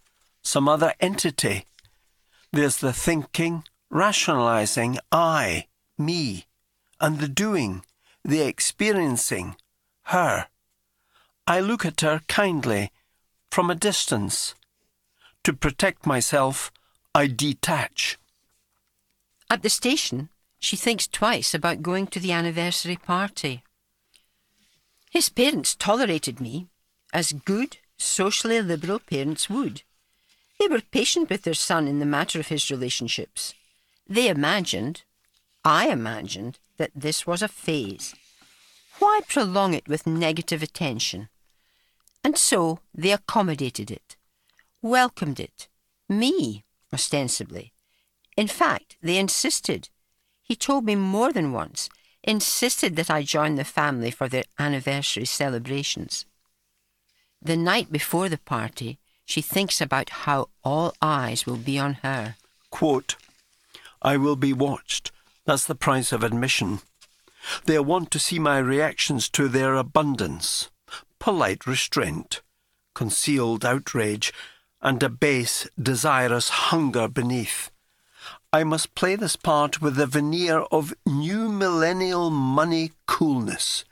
some 0.43 0.69
other 0.69 0.95
entity. 1.01 1.65
There's 2.53 2.79
the 2.79 2.93
thinking, 2.93 3.65
rationalizing 3.91 4.99
I, 5.13 5.67
me, 5.97 6.47
and 7.01 7.19
the 7.19 7.29
doing, 7.29 7.85
the 8.25 8.43
experiencing, 8.43 9.57
her. 10.05 10.47
I 11.47 11.61
look 11.61 11.85
at 11.85 12.01
her 12.01 12.23
kindly 12.27 12.91
from 13.51 13.71
a 13.71 13.75
distance. 13.75 14.55
To 15.45 15.53
protect 15.53 16.07
myself, 16.07 16.73
I 17.15 17.29
detach. 17.29 18.19
At 19.49 19.63
the 19.63 19.71
station, 19.71 20.29
she 20.59 20.77
thinks 20.77 21.07
twice 21.07 21.55
about 21.55 21.83
going 21.83 22.07
to 22.09 22.21
the 22.21 22.33
anniversary 22.33 22.97
party. 22.97 23.63
His 25.11 25.29
parents 25.29 25.75
tolerated 25.75 26.41
me, 26.41 26.69
as 27.13 27.33
good, 27.33 27.79
socially 27.99 28.61
liberal 28.61 28.99
parents 28.99 29.49
would. 29.49 29.83
They 30.61 30.69
were 30.69 30.83
patient 30.83 31.31
with 31.31 31.45
their 31.45 31.55
son 31.55 31.89
in 31.89 32.01
the 32.01 32.07
matter 32.07 32.39
of 32.39 32.49
his 32.49 32.71
relationships. 32.71 33.55
They 34.07 34.29
imagined, 34.29 35.05
I 35.65 35.89
imagined, 35.89 36.59
that 36.77 36.91
this 36.95 37.27
was 37.27 37.41
a 37.41 37.49
phase. 37.49 38.15
Why 38.99 39.23
prolong 39.27 39.73
it 39.73 39.89
with 39.89 40.07
negative 40.07 40.63
attention? 40.63 41.31
And 42.23 42.37
so 42.37 42.81
they 42.95 43.11
accommodated 43.11 43.91
it, 43.91 44.17
welcomed 44.83 45.41
it, 45.41 45.67
me, 46.11 46.65
ostensibly. 46.93 47.73
In 48.37 48.47
fact, 48.47 48.99
they 49.03 49.17
insisted. 49.17 49.89
He 50.43 50.55
told 50.55 50.85
me 50.85 50.95
more 50.95 51.33
than 51.33 51.53
once, 51.53 51.89
insisted 52.23 52.97
that 52.97 53.11
I 53.11 53.23
join 53.23 53.55
the 53.55 53.65
family 53.65 54.11
for 54.11 54.29
their 54.29 54.45
anniversary 54.59 55.25
celebrations. 55.25 56.27
The 57.41 57.57
night 57.57 57.91
before 57.91 58.29
the 58.29 58.37
party, 58.37 58.99
she 59.31 59.41
thinks 59.41 59.81
about 59.81 60.11
how 60.11 60.49
all 60.65 60.93
eyes 61.01 61.47
will 61.47 61.57
be 61.57 61.79
on 61.79 61.95
her. 62.03 62.37
Quote, 62.71 63.17
I 64.03 64.17
will 64.17 64.37
be 64.37 64.53
watched. 64.53 65.13
That's 65.45 65.67
the 65.67 65.75
price 65.75 66.13
of 66.13 66.25
admission. 66.25 66.81
They'll 67.65 67.85
want 67.85 68.11
to 68.11 68.19
see 68.19 68.39
my 68.39 68.59
reactions 68.59 69.29
to 69.31 69.49
their 69.49 69.75
abundance 69.75 70.69
polite 71.21 71.67
restraint, 71.67 72.41
concealed 72.95 73.65
outrage, 73.65 74.33
and 74.81 75.03
a 75.03 75.09
base, 75.09 75.69
desirous 75.81 76.49
hunger 76.49 77.07
beneath. 77.07 77.71
I 78.53 78.65
must 78.65 78.95
play 78.95 79.15
this 79.17 79.37
part 79.37 79.81
with 79.83 80.01
a 80.01 80.07
veneer 80.07 80.61
of 80.73 80.95
new 81.07 81.51
millennial 81.51 82.31
money 82.31 82.93
coolness, 83.07 83.85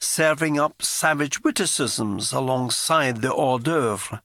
serving 0.00 0.58
up 0.58 0.82
savage 0.82 1.44
witticisms 1.44 2.32
alongside 2.32 3.20
the 3.20 3.32
hors 3.32 3.58
d'oeuvre. 3.58 4.22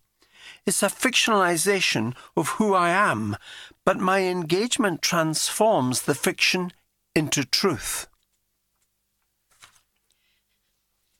It's 0.66 0.82
a 0.82 0.88
fictionalization 0.88 2.16
of 2.36 2.50
who 2.50 2.74
I 2.74 2.90
am, 2.90 3.38
but 3.84 3.98
my 3.98 4.24
engagement 4.24 5.04
transforms 5.04 6.04
the 6.04 6.16
fiction 6.16 6.74
into 7.16 7.46
truth. 7.46 8.08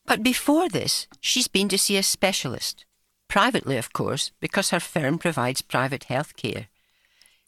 But 0.04 0.22
before 0.22 0.68
this, 0.68 1.06
she's 1.20 1.48
been 1.48 1.68
to 1.68 1.78
see 1.78 1.96
a 1.96 2.02
specialist. 2.02 2.84
Privately, 3.28 3.76
of 3.76 3.92
course, 3.92 4.32
because 4.40 4.70
her 4.70 4.80
firm 4.80 5.18
provides 5.18 5.62
private 5.62 6.04
health 6.04 6.36
care. 6.36 6.66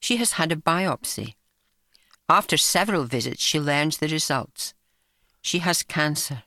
She 0.01 0.17
has 0.17 0.33
had 0.33 0.53
a 0.53 0.57
biopsy. 0.57 1.35
After 2.29 2.57
several 2.57 3.05
visits, 3.05 3.43
she 3.43 3.59
learns 3.59 3.99
the 3.99 4.09
results. 4.09 4.75
She 5.41 5.61
has 5.61 5.83
cancer. 5.83 6.43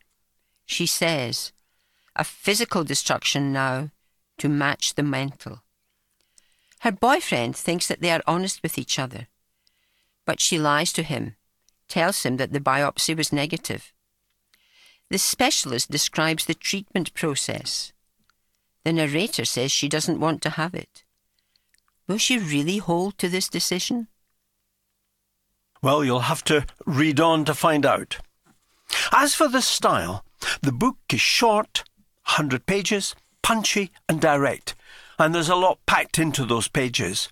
She 0.65 0.85
says, 0.85 1.51
a 2.15 2.23
physical 2.23 2.83
destruction 2.83 3.51
now 3.51 3.89
to 4.41 4.49
match 4.49 4.95
the 4.95 5.03
mental. 5.03 5.61
Her 6.79 6.91
boyfriend 6.91 7.55
thinks 7.55 7.87
that 7.87 8.01
they 8.01 8.09
are 8.09 8.23
honest 8.25 8.63
with 8.63 8.79
each 8.79 8.97
other, 8.97 9.27
but 10.25 10.41
she 10.41 10.57
lies 10.57 10.91
to 10.93 11.03
him, 11.03 11.35
tells 11.87 12.23
him 12.23 12.37
that 12.37 12.51
the 12.51 12.59
biopsy 12.59 13.15
was 13.15 13.31
negative. 13.31 13.93
The 15.11 15.19
specialist 15.19 15.91
describes 15.91 16.45
the 16.45 16.55
treatment 16.55 17.13
process. 17.13 17.93
The 18.83 18.93
narrator 18.93 19.45
says 19.45 19.71
she 19.71 19.87
doesn't 19.87 20.19
want 20.19 20.41
to 20.41 20.49
have 20.61 20.73
it. 20.73 21.03
Will 22.07 22.17
she 22.17 22.39
really 22.39 22.79
hold 22.79 23.19
to 23.19 23.29
this 23.29 23.47
decision? 23.47 24.07
Well, 25.83 26.03
you'll 26.03 26.31
have 26.31 26.43
to 26.45 26.65
read 26.87 27.19
on 27.19 27.45
to 27.45 27.53
find 27.53 27.85
out. 27.85 28.17
As 29.11 29.35
for 29.35 29.47
the 29.47 29.61
style, 29.61 30.25
the 30.63 30.71
book 30.71 30.97
is 31.13 31.21
short, 31.21 31.83
100 32.25 32.65
pages, 32.65 33.13
punchy 33.43 33.91
and 34.07 34.21
direct, 34.21 34.75
and 35.17 35.33
there's 35.33 35.49
a 35.49 35.55
lot 35.55 35.79
packed 35.85 36.19
into 36.19 36.45
those 36.45 36.67
pages. 36.67 37.29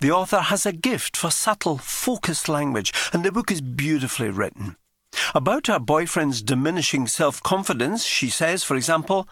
The 0.00 0.10
author 0.10 0.40
has 0.40 0.64
a 0.64 0.72
gift 0.72 1.16
for 1.16 1.30
subtle, 1.30 1.78
focused 1.78 2.48
language, 2.48 2.92
and 3.12 3.24
the 3.24 3.32
book 3.32 3.50
is 3.50 3.60
beautifully 3.60 4.30
written. 4.30 4.76
About 5.34 5.66
her 5.66 5.78
boyfriend's 5.78 6.42
diminishing 6.42 7.06
self 7.06 7.42
confidence, 7.42 8.04
she 8.04 8.28
says, 8.28 8.62
for 8.64 8.76
example, 8.76 9.28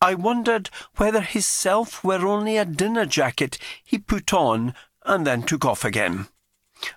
I 0.00 0.14
wondered 0.14 0.70
whether 0.96 1.20
his 1.20 1.46
self 1.46 2.02
were 2.02 2.26
only 2.26 2.56
a 2.56 2.64
dinner 2.64 3.04
jacket 3.04 3.58
he 3.84 3.98
put 3.98 4.32
on 4.32 4.74
and 5.04 5.26
then 5.26 5.42
took 5.42 5.64
off 5.64 5.84
again. 5.84 6.28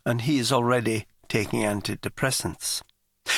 And 0.06 0.22
he 0.22 0.40
is 0.40 0.52
already 0.52 1.06
taking 1.28 1.62
antidepressants. 1.62 2.82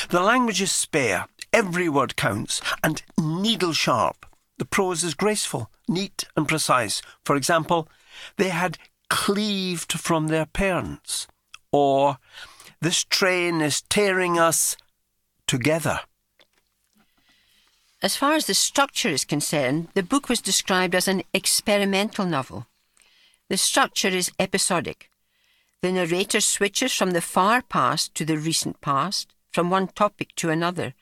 The 0.09 0.21
language 0.21 0.61
is 0.61 0.71
spare, 0.71 1.27
every 1.51 1.89
word 1.89 2.15
counts, 2.15 2.61
and 2.83 3.01
needle 3.19 3.73
sharp. 3.73 4.25
The 4.57 4.65
prose 4.65 5.03
is 5.03 5.13
graceful, 5.13 5.69
neat, 5.87 6.25
and 6.35 6.47
precise. 6.47 7.01
For 7.25 7.35
example, 7.35 7.89
they 8.37 8.49
had 8.49 8.77
cleaved 9.09 9.93
from 9.93 10.27
their 10.27 10.45
parents, 10.45 11.27
or 11.71 12.17
this 12.81 13.03
train 13.03 13.61
is 13.61 13.81
tearing 13.81 14.39
us 14.39 14.77
together. 15.47 16.01
As 18.01 18.15
far 18.15 18.33
as 18.33 18.45
the 18.45 18.53
structure 18.53 19.09
is 19.09 19.25
concerned, 19.25 19.87
the 19.93 20.03
book 20.03 20.29
was 20.29 20.41
described 20.41 20.95
as 20.95 21.07
an 21.07 21.23
experimental 21.33 22.25
novel. 22.25 22.67
The 23.49 23.57
structure 23.57 24.09
is 24.09 24.31
episodic. 24.39 25.09
The 25.81 25.91
narrator 25.91 26.41
switches 26.41 26.93
from 26.93 27.11
the 27.11 27.21
far 27.21 27.61
past 27.61 28.15
to 28.15 28.25
the 28.25 28.37
recent 28.37 28.81
past, 28.81 29.33
from 29.51 29.69
one 29.69 29.87
topic 29.87 30.35
to 30.35 30.49
another, 30.49 30.93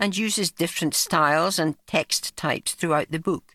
and 0.00 0.16
uses 0.16 0.50
different 0.50 0.94
styles 0.94 1.58
and 1.58 1.76
text 1.86 2.34
types 2.34 2.72
throughout 2.72 3.10
the 3.10 3.18
book, 3.18 3.54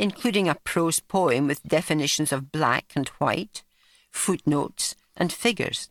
including 0.00 0.48
a 0.48 0.56
prose 0.64 0.98
poem 0.98 1.46
with 1.46 1.62
definitions 1.62 2.32
of 2.32 2.50
black 2.50 2.92
and 2.96 3.08
white, 3.18 3.62
footnotes, 4.10 4.96
and 5.16 5.32
figures. 5.32 5.90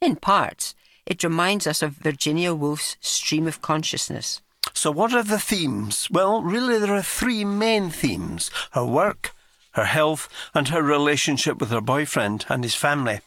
In 0.00 0.16
parts, 0.16 0.74
it 1.06 1.24
reminds 1.24 1.66
us 1.66 1.82
of 1.82 1.94
Virginia 1.94 2.54
Woolf's 2.54 2.96
stream 3.00 3.48
of 3.48 3.62
consciousness. 3.62 4.42
So, 4.74 4.90
what 4.90 5.14
are 5.14 5.22
the 5.22 5.38
themes? 5.38 6.08
Well, 6.10 6.42
really, 6.42 6.78
there 6.78 6.94
are 6.94 7.02
three 7.02 7.44
main 7.44 7.88
themes 7.88 8.50
her 8.72 8.84
work, 8.84 9.32
her 9.72 9.86
health, 9.86 10.28
and 10.54 10.68
her 10.68 10.82
relationship 10.82 11.58
with 11.58 11.70
her 11.70 11.80
boyfriend 11.80 12.44
and 12.50 12.62
his 12.62 12.74
family. 12.74 13.20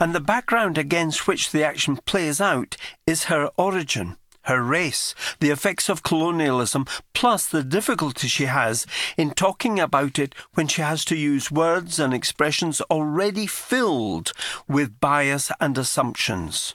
And 0.00 0.14
the 0.14 0.20
background 0.20 0.78
against 0.78 1.26
which 1.26 1.50
the 1.50 1.64
action 1.64 1.96
plays 1.98 2.40
out 2.40 2.76
is 3.06 3.24
her 3.24 3.50
origin, 3.58 4.16
her 4.44 4.62
race, 4.62 5.14
the 5.40 5.50
effects 5.50 5.88
of 5.88 6.02
colonialism, 6.02 6.86
plus 7.14 7.46
the 7.46 7.62
difficulty 7.62 8.28
she 8.28 8.46
has 8.46 8.86
in 9.16 9.30
talking 9.30 9.78
about 9.78 10.18
it 10.18 10.34
when 10.54 10.66
she 10.66 10.82
has 10.82 11.04
to 11.04 11.16
use 11.16 11.50
words 11.50 11.98
and 11.98 12.12
expressions 12.12 12.80
already 12.82 13.46
filled 13.46 14.32
with 14.68 15.00
bias 15.00 15.50
and 15.60 15.78
assumptions. 15.78 16.74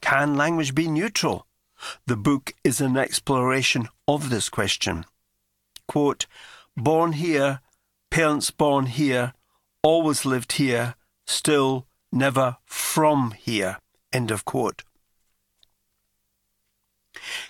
Can 0.00 0.36
language 0.36 0.74
be 0.74 0.88
neutral? 0.88 1.46
The 2.06 2.16
book 2.16 2.52
is 2.62 2.80
an 2.80 2.96
exploration 2.96 3.88
of 4.08 4.30
this 4.30 4.48
question. 4.48 5.04
Quote, 5.86 6.26
born 6.76 7.12
here, 7.12 7.60
parents 8.10 8.50
born 8.50 8.86
here, 8.86 9.34
always 9.82 10.24
lived 10.24 10.52
here, 10.52 10.94
still 11.26 11.86
never 12.10 12.56
from 12.64 13.32
here. 13.32 13.78
End 14.12 14.30
of 14.30 14.44
quote. 14.44 14.82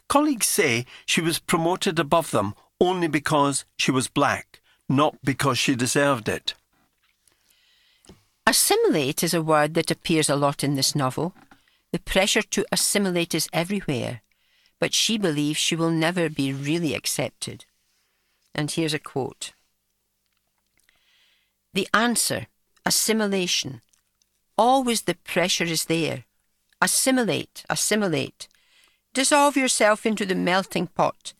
Colleagues 0.08 0.46
say 0.46 0.86
she 1.06 1.20
was 1.20 1.38
promoted 1.38 1.98
above 1.98 2.30
them 2.30 2.54
only 2.80 3.08
because 3.08 3.64
she 3.76 3.90
was 3.90 4.08
black, 4.08 4.60
not 4.88 5.16
because 5.24 5.58
she 5.58 5.74
deserved 5.74 6.28
it. 6.28 6.54
Assimilate 8.46 9.22
is 9.22 9.32
a 9.32 9.42
word 9.42 9.74
that 9.74 9.90
appears 9.90 10.28
a 10.28 10.36
lot 10.36 10.62
in 10.62 10.74
this 10.74 10.94
novel. 10.94 11.34
The 11.92 11.98
pressure 11.98 12.42
to 12.42 12.66
assimilate 12.70 13.34
is 13.34 13.48
everywhere, 13.52 14.20
but 14.78 14.92
she 14.92 15.16
believes 15.16 15.58
she 15.58 15.76
will 15.76 15.90
never 15.90 16.28
be 16.28 16.52
really 16.52 16.94
accepted. 16.94 17.64
And 18.54 18.70
here's 18.70 18.94
a 18.94 18.98
quote 18.98 19.52
The 21.72 21.88
answer, 21.94 22.46
assimilation. 22.84 23.80
Always 24.58 25.02
the 25.02 25.14
pressure 25.14 25.64
is 25.64 25.86
there. 25.86 26.24
Assimilate, 26.80 27.64
assimilate. 27.70 28.46
Dissolve 29.14 29.56
yourself 29.56 30.04
into 30.04 30.26
the 30.26 30.34
melting 30.34 30.88
pot, 30.88 31.32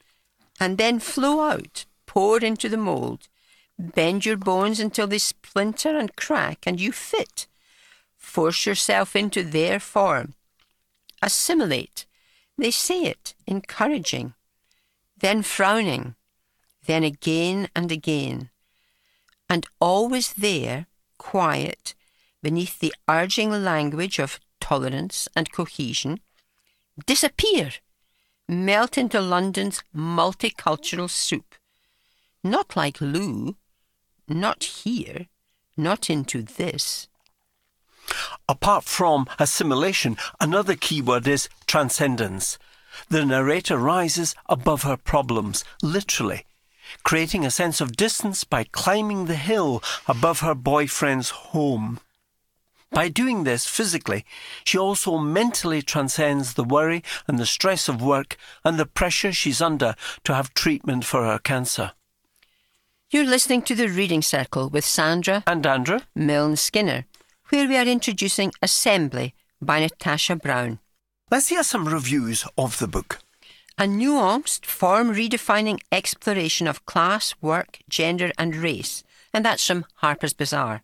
and 0.59 0.79
then 0.79 0.99
flow 0.99 1.41
out, 1.41 1.85
pour 2.07 2.39
into 2.39 2.71
the 2.71 2.79
mould. 2.79 3.29
Bend 3.79 4.25
your 4.25 4.39
bones 4.39 4.81
until 4.81 5.07
they 5.07 5.19
splinter 5.19 5.99
and 5.99 6.17
crack, 6.17 6.67
and 6.67 6.81
you 6.81 6.93
fit. 6.93 7.47
Force 8.17 8.65
yourself 8.65 9.15
into 9.15 9.43
their 9.43 9.79
form 9.79 10.35
assimilate. 11.25 12.07
They 12.59 12.71
say 12.71 13.05
it, 13.05 13.35
encouraging, 13.47 14.35
then 15.17 15.43
frowning, 15.43 16.15
then 16.87 17.03
again 17.03 17.69
and 17.75 17.91
again, 17.91 18.51
and 19.49 19.67
always 19.81 20.35
there, 20.35 20.87
quiet, 21.19 21.95
beneath 22.43 22.79
the 22.79 22.95
urging 23.09 23.51
language 23.51 24.19
of 24.19 24.39
tolerance 24.61 25.29
and 25.35 25.51
cohesion, 25.51 26.21
disappear, 27.07 27.71
melt 28.49 28.97
into 28.99 29.21
London's 29.21 29.83
multicultural 29.95 31.11
soup. 31.11 31.55
Not 32.43 32.77
like 32.77 33.01
Lou, 33.01 33.57
not 34.29 34.65
here, 34.65 35.27
not 35.77 36.11
into 36.11 36.43
this. 36.43 37.09
Apart 38.49 38.85
from 38.85 39.27
assimilation, 39.39 40.17
another 40.41 40.77
key 40.77 41.01
word 41.01 41.27
is 41.27 41.49
transcendence. 41.67 42.59
The 43.09 43.25
narrator 43.25 43.79
rises 43.79 44.35
above 44.47 44.83
her 44.83 44.97
problems, 44.97 45.65
literally, 45.83 46.45
creating 47.03 47.45
a 47.45 47.51
sense 47.51 47.81
of 47.81 47.97
distance 47.97 48.45
by 48.45 48.65
climbing 48.65 49.25
the 49.25 49.37
hill 49.37 49.83
above 50.07 50.41
her 50.41 50.55
boyfriend's 50.55 51.31
home. 51.31 51.99
By 52.95 53.09
doing 53.09 53.45
this 53.45 53.67
physically, 53.67 54.25
she 54.65 54.79
also 54.79 55.19
mentally 55.19 55.83
transcends 55.83 56.55
the 56.55 56.65
worry 56.65 57.03
and 57.27 57.39
the 57.39 57.47
stress 57.47 57.89
of 57.89 58.01
work 58.01 58.37
and 58.65 58.79
the 58.79 58.87
pressure 58.87 59.33
she's 59.33 59.61
under 59.61 59.95
to 60.25 60.35
have 60.35 60.55
treatment 60.55 61.05
for 61.05 61.25
her 61.25 61.39
cancer. 61.39 61.93
You're 63.11 63.25
listening 63.25 63.63
to 63.63 63.75
the 63.75 63.89
Reading 63.89 64.23
Circle 64.23 64.71
with 64.71 64.85
Sandra 64.85 65.43
And 65.47 65.67
Andrew? 65.67 66.01
Milne 66.15 66.57
Skinner 66.57 67.05
where 67.51 67.69
we 67.69 67.77
are 67.77 67.87
introducing 67.87 68.53
Assembly 68.63 69.35
by 69.61 69.81
Natasha 69.81 70.37
Brown. 70.37 70.79
Let's 71.31 71.49
hear 71.49 71.63
some 71.63 71.87
reviews 71.87 72.45
of 72.57 72.79
the 72.79 72.89
book. 72.89 73.21
A 73.77 73.85
nuanced, 73.85 74.67
form 74.67 75.15
redefining 75.15 75.81
exploration 75.93 76.67
of 76.67 76.87
class, 76.87 77.35
work, 77.41 77.79
gender, 77.89 78.31
and 78.39 78.57
race. 78.57 79.05
And 79.33 79.45
that's 79.45 79.67
from 79.67 79.85
Harper's 79.97 80.33
Bazaar. 80.33 80.83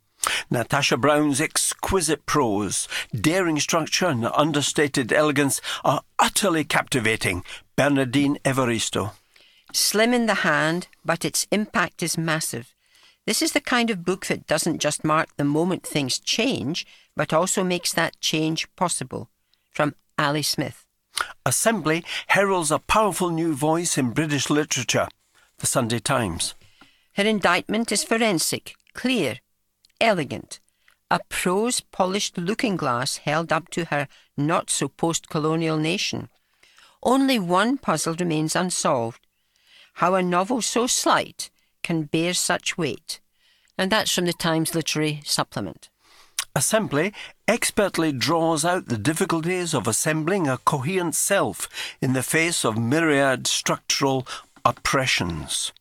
Natasha 0.50 0.96
Brown's 0.96 1.40
exquisite 1.40 2.26
prose, 2.26 2.88
daring 3.14 3.58
structure, 3.60 4.06
and 4.06 4.26
understated 4.26 5.12
elegance 5.12 5.60
are 5.84 6.02
utterly 6.18 6.64
captivating. 6.64 7.44
Bernardine 7.76 8.38
Evaristo. 8.44 9.12
Slim 9.72 10.12
in 10.12 10.26
the 10.26 10.34
hand, 10.34 10.88
but 11.04 11.24
its 11.24 11.46
impact 11.50 12.02
is 12.02 12.18
massive. 12.18 12.74
This 13.26 13.42
is 13.42 13.52
the 13.52 13.60
kind 13.60 13.90
of 13.90 14.04
book 14.04 14.26
that 14.26 14.46
doesn't 14.46 14.80
just 14.80 15.04
mark 15.04 15.28
the 15.36 15.44
moment 15.44 15.86
things 15.86 16.18
change, 16.18 16.86
but 17.16 17.32
also 17.32 17.62
makes 17.62 17.92
that 17.92 18.20
change 18.20 18.68
possible. 18.76 19.30
From 19.70 19.94
Ali 20.18 20.42
Smith. 20.42 20.84
Assembly 21.46 22.04
heralds 22.28 22.70
a 22.70 22.78
powerful 22.78 23.30
new 23.30 23.54
voice 23.54 23.96
in 23.96 24.10
British 24.10 24.50
literature. 24.50 25.08
The 25.58 25.66
Sunday 25.66 25.98
Times. 25.98 26.54
Her 27.14 27.24
indictment 27.24 27.92
is 27.92 28.04
forensic, 28.04 28.74
clear, 28.94 29.38
elegant. 30.00 30.60
A 31.10 31.20
prose 31.28 31.80
polished 31.80 32.38
looking 32.38 32.76
glass 32.76 33.18
held 33.18 33.52
up 33.52 33.68
to 33.70 33.86
her 33.86 34.08
not 34.36 34.70
so 34.70 34.88
post 34.88 35.28
colonial 35.28 35.76
nation. 35.76 36.28
Only 37.02 37.38
one 37.38 37.78
puzzle 37.78 38.14
remains 38.14 38.54
unsolved 38.54 39.20
how 39.94 40.14
a 40.14 40.22
novel 40.22 40.62
so 40.62 40.86
slight 40.86 41.50
can 41.82 42.04
bear 42.04 42.32
such 42.32 42.78
weight. 42.78 43.20
And 43.76 43.92
that's 43.92 44.12
from 44.12 44.26
the 44.26 44.32
Times 44.32 44.74
Literary 44.74 45.20
Supplement. 45.24 45.90
Assembly 46.56 47.12
expertly 47.46 48.10
draws 48.10 48.64
out 48.64 48.86
the 48.86 48.98
difficulties 48.98 49.74
of 49.74 49.86
assembling 49.86 50.48
a 50.48 50.58
coherent 50.58 51.14
self 51.14 51.68
in 52.00 52.12
the 52.12 52.22
face 52.22 52.64
of 52.64 52.78
myriad 52.78 53.46
structural 53.46 54.26
oppressions. 54.64 55.72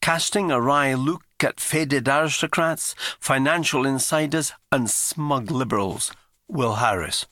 Casting 0.00 0.50
a 0.50 0.60
wry 0.60 0.94
look 0.94 1.22
at 1.44 1.60
faded 1.60 2.08
aristocrats, 2.08 2.94
financial 3.20 3.86
insiders, 3.86 4.52
and 4.70 4.90
smug 4.90 5.50
liberals. 5.50 6.12
Will 6.48 6.74
Harris. 6.74 7.26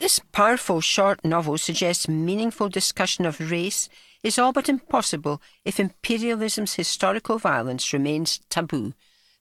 This 0.00 0.20
powerful 0.32 0.80
short 0.80 1.24
novel 1.24 1.56
suggests 1.58 2.08
meaningful 2.08 2.68
discussion 2.68 3.24
of 3.24 3.40
race 3.50 3.88
is 4.22 4.38
all 4.38 4.52
but 4.52 4.68
impossible 4.68 5.40
if 5.64 5.80
imperialism's 5.80 6.74
historical 6.74 7.38
violence 7.38 7.92
remains 7.92 8.40
taboo. 8.50 8.92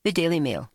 The 0.03 0.11
Daily 0.11 0.39
Mail. 0.39 0.71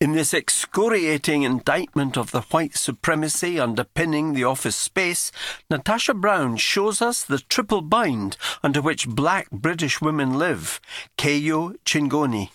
In 0.00 0.12
this 0.12 0.32
excoriating 0.32 1.42
indictment 1.42 2.16
of 2.16 2.30
the 2.30 2.42
white 2.42 2.76
supremacy 2.76 3.58
underpinning 3.58 4.32
the 4.32 4.44
office 4.44 4.76
space, 4.76 5.30
Natasha 5.68 6.14
Brown 6.14 6.56
shows 6.56 7.02
us 7.02 7.24
the 7.24 7.38
triple 7.38 7.80
bind 7.80 8.36
under 8.62 8.80
which 8.82 9.08
black 9.08 9.50
British 9.50 10.00
women 10.00 10.38
live. 10.38 10.80
Kayo 11.18 11.76
Chingonyi. 11.84 12.50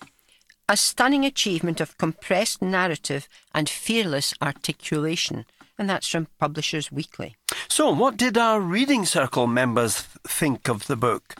A 0.67 0.75
stunning 0.75 1.25
achievement 1.25 1.79
of 1.79 1.97
compressed 1.97 2.61
narrative 2.61 3.27
and 3.53 3.69
fearless 3.69 4.33
articulation. 4.41 5.45
And 5.77 5.89
that's 5.89 6.07
from 6.07 6.27
Publishers 6.39 6.91
Weekly. 6.91 7.35
So, 7.67 7.91
what 7.91 8.17
did 8.17 8.37
our 8.37 8.59
reading 8.59 9.05
circle 9.05 9.45
members 9.45 10.01
think 10.27 10.69
of 10.69 10.87
the 10.87 10.95
book? 10.95 11.35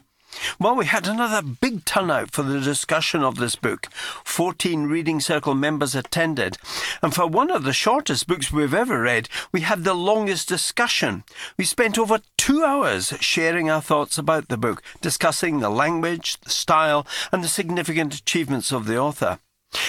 Well, 0.60 0.76
we 0.76 0.86
had 0.86 1.08
another 1.08 1.42
big 1.42 1.86
turnout 1.86 2.32
for 2.32 2.44
the 2.44 2.60
discussion 2.60 3.24
of 3.24 3.36
this 3.36 3.56
book. 3.56 3.88
14 4.24 4.88
Reading 4.88 5.20
Circle 5.20 5.56
members 5.56 5.96
attended. 5.96 6.58
And 7.02 7.14
for 7.14 7.28
one 7.28 7.52
of 7.52 7.64
the 7.64 7.74
shortest 7.74 8.28
books 8.28 8.52
we've 8.52 8.74
ever 8.74 9.02
read, 9.02 9.30
we 9.52 9.62
had 9.62 9.84
the 9.84 9.94
longest 9.94 10.48
discussion. 10.48 11.24
We 11.58 11.66
spent 11.66 11.98
over 11.98 12.20
two 12.38 12.64
hours 12.64 13.14
sharing 13.20 13.70
our 13.70 13.82
thoughts 13.82 14.18
about 14.18 14.48
the 14.48 14.58
book, 14.58 14.82
discussing 15.02 15.60
the 15.60 15.70
language, 15.70 16.40
the 16.42 16.50
style, 16.50 17.06
and 17.32 17.44
the 17.44 17.48
significant 17.48 18.16
achievements 18.16 18.72
of 18.72 18.86
the 18.86 18.98
author. 18.98 19.40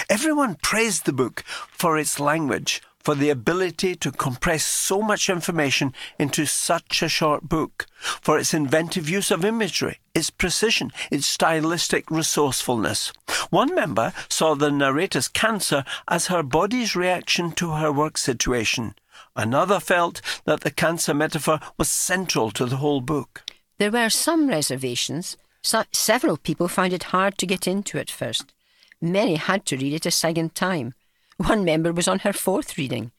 Everyone 0.09 0.57
praised 0.57 1.05
the 1.05 1.13
book 1.13 1.43
for 1.71 1.99
its 1.99 2.19
language, 2.19 2.83
for 3.07 3.15
the 3.15 3.31
ability 3.31 3.95
to 3.95 4.11
compress 4.11 4.65
so 4.65 5.01
much 5.01 5.31
information 5.31 5.95
into 6.19 6.45
such 6.45 7.05
a 7.05 7.09
short 7.09 7.49
book, 7.49 7.87
for 8.21 8.37
its 8.37 8.53
inventive 8.53 9.09
use 9.09 9.31
of 9.31 9.45
imagery, 9.45 10.01
its 10.13 10.29
precision, 10.29 10.91
its 11.09 11.25
stylistic 11.25 12.11
resourcefulness. 12.11 13.13
One 13.51 13.73
member 13.77 14.13
saw 14.29 14.57
the 14.57 14.73
narrator's 14.73 15.29
cancer 15.29 15.85
as 16.09 16.27
her 16.27 16.43
body's 16.43 16.97
reaction 16.97 17.53
to 17.53 17.75
her 17.75 17.93
work 17.93 18.19
situation. 18.19 18.97
Another 19.37 19.79
felt 19.79 20.21
that 20.45 20.63
the 20.63 20.73
cancer 20.73 21.15
metaphor 21.15 21.61
was 21.79 21.89
central 21.89 22.51
to 22.51 22.67
the 22.67 22.79
whole 22.79 23.01
book. 23.01 23.45
There 23.79 23.93
were 23.93 24.11
some 24.11 24.49
reservations. 24.49 25.37
So 25.63 25.85
several 25.93 26.39
people 26.39 26.67
found 26.67 26.93
it 26.93 27.15
hard 27.15 27.39
to 27.39 27.47
get 27.47 27.69
into 27.69 28.01
at 28.01 28.11
first. 28.11 28.53
Many 29.01 29.37
had 29.37 29.65
to 29.67 29.77
read 29.77 29.95
it 29.95 30.07
a 30.07 30.11
second 30.11 30.57
time. 30.57 30.95
One 31.37 31.65
member 31.65 31.93
was 31.93 32.09
on 32.09 32.21
her 32.21 32.33
fourth 32.33 32.79
reading. 32.79 33.13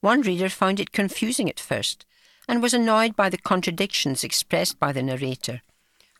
One 0.00 0.22
reader 0.22 0.48
found 0.48 0.78
it 0.78 0.92
confusing 0.92 1.48
at 1.48 1.58
first 1.58 2.06
and 2.46 2.62
was 2.62 2.72
annoyed 2.72 3.16
by 3.16 3.28
the 3.28 3.38
contradictions 3.38 4.24
expressed 4.24 4.78
by 4.78 4.92
the 4.92 5.02
narrator. 5.02 5.62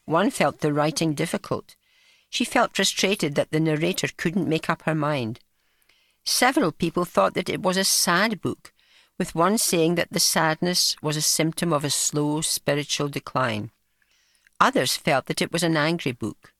One 0.04 0.30
felt 0.30 0.60
the 0.60 0.72
writing 0.72 1.14
difficult. 1.14 1.76
She 2.28 2.44
felt 2.44 2.76
frustrated 2.76 3.34
that 3.34 3.50
the 3.50 3.60
narrator 3.60 4.08
couldn't 4.16 4.48
make 4.48 4.68
up 4.68 4.82
her 4.82 4.94
mind. 4.94 5.40
Several 6.24 6.72
people 6.72 7.04
thought 7.04 7.34
that 7.34 7.48
it 7.48 7.62
was 7.62 7.76
a 7.78 7.84
sad 7.84 8.42
book, 8.42 8.72
with 9.16 9.34
one 9.34 9.56
saying 9.56 9.94
that 9.94 10.10
the 10.10 10.20
sadness 10.20 10.96
was 11.00 11.16
a 11.16 11.22
symptom 11.22 11.72
of 11.72 11.84
a 11.84 11.90
slow 11.90 12.42
spiritual 12.42 13.08
decline. 13.08 13.70
Others 14.60 14.96
felt 14.96 15.26
that 15.26 15.40
it 15.40 15.52
was 15.52 15.62
an 15.62 15.76
angry 15.76 16.12
book. 16.12 16.52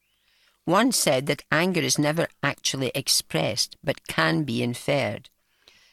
One 0.68 0.92
said 0.92 1.24
that 1.28 1.44
anger 1.50 1.80
is 1.80 1.98
never 1.98 2.28
actually 2.42 2.92
expressed, 2.94 3.78
but 3.82 4.06
can 4.06 4.42
be 4.42 4.62
inferred. 4.62 5.30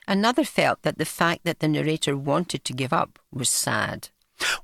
Another 0.05 0.43
felt 0.43 0.81
that 0.81 0.97
the 0.97 1.05
fact 1.05 1.45
that 1.45 1.59
the 1.59 1.69
narrator 1.69 2.17
wanted 2.17 2.65
to 2.65 2.73
give 2.73 2.91
up 2.91 3.17
was 3.31 3.49
sad. 3.49 4.09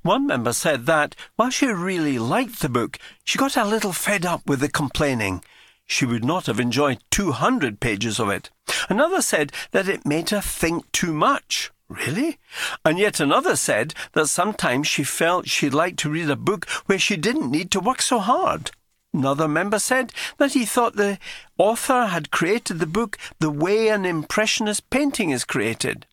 One 0.02 0.26
member 0.26 0.52
said 0.52 0.84
that, 0.84 1.16
while 1.36 1.48
she 1.48 1.64
really 1.68 2.18
liked 2.18 2.60
the 2.60 2.68
book, 2.68 2.98
she 3.24 3.38
got 3.38 3.56
a 3.56 3.64
little 3.64 3.94
fed 3.94 4.26
up 4.26 4.46
with 4.46 4.60
the 4.60 4.68
complaining. 4.68 5.42
She 5.86 6.04
would 6.04 6.26
not 6.26 6.44
have 6.44 6.60
enjoyed 6.60 7.02
200 7.10 7.80
pages 7.80 8.20
of 8.20 8.28
it. 8.28 8.50
Another 8.90 9.22
said 9.22 9.50
that 9.70 9.88
it 9.88 10.04
made 10.04 10.28
her 10.28 10.42
think 10.42 10.92
too 10.92 11.14
much. 11.14 11.72
Really? 11.88 12.38
And 12.84 12.98
yet 12.98 13.18
another 13.18 13.56
said 13.56 13.94
that 14.12 14.26
sometimes 14.26 14.86
she 14.86 15.04
felt 15.04 15.48
she'd 15.48 15.72
like 15.72 15.96
to 15.96 16.10
read 16.10 16.28
a 16.28 16.36
book 16.36 16.68
where 16.84 16.98
she 16.98 17.16
didn't 17.16 17.50
need 17.50 17.70
to 17.70 17.80
work 17.80 18.02
so 18.02 18.18
hard. 18.18 18.72
Another 19.14 19.46
member 19.46 19.78
said 19.78 20.12
that 20.38 20.54
he 20.54 20.64
thought 20.64 20.96
the 20.96 21.18
author 21.58 22.06
had 22.06 22.30
created 22.30 22.78
the 22.78 22.86
book 22.86 23.18
the 23.40 23.50
way 23.50 23.88
an 23.88 24.06
impressionist 24.06 24.88
painting 24.88 25.30
is 25.30 25.44
created. 25.44 26.06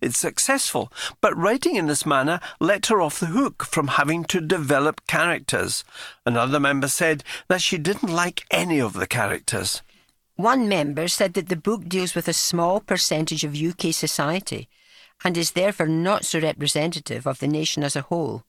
It's 0.00 0.18
successful, 0.18 0.92
but 1.20 1.36
writing 1.36 1.74
in 1.76 1.88
this 1.88 2.06
manner 2.06 2.40
let 2.60 2.86
her 2.86 3.00
off 3.00 3.18
the 3.18 3.26
hook 3.26 3.64
from 3.64 3.88
having 3.88 4.24
to 4.26 4.40
develop 4.40 5.06
characters. 5.06 5.84
Another 6.24 6.60
member 6.60 6.88
said 6.88 7.24
that 7.48 7.62
she 7.62 7.78
didn't 7.78 8.08
like 8.12 8.44
any 8.50 8.80
of 8.80 8.92
the 8.92 9.08
characters. 9.08 9.82
One 10.36 10.68
member 10.68 11.08
said 11.08 11.34
that 11.34 11.48
the 11.48 11.56
book 11.56 11.88
deals 11.88 12.14
with 12.14 12.28
a 12.28 12.32
small 12.32 12.80
percentage 12.80 13.42
of 13.42 13.60
UK 13.60 13.92
society 13.92 14.68
and 15.24 15.36
is 15.36 15.50
therefore 15.50 15.88
not 15.88 16.24
so 16.24 16.38
representative 16.38 17.26
of 17.26 17.40
the 17.40 17.48
nation 17.48 17.82
as 17.82 17.96
a 17.96 18.02
whole. 18.02 18.44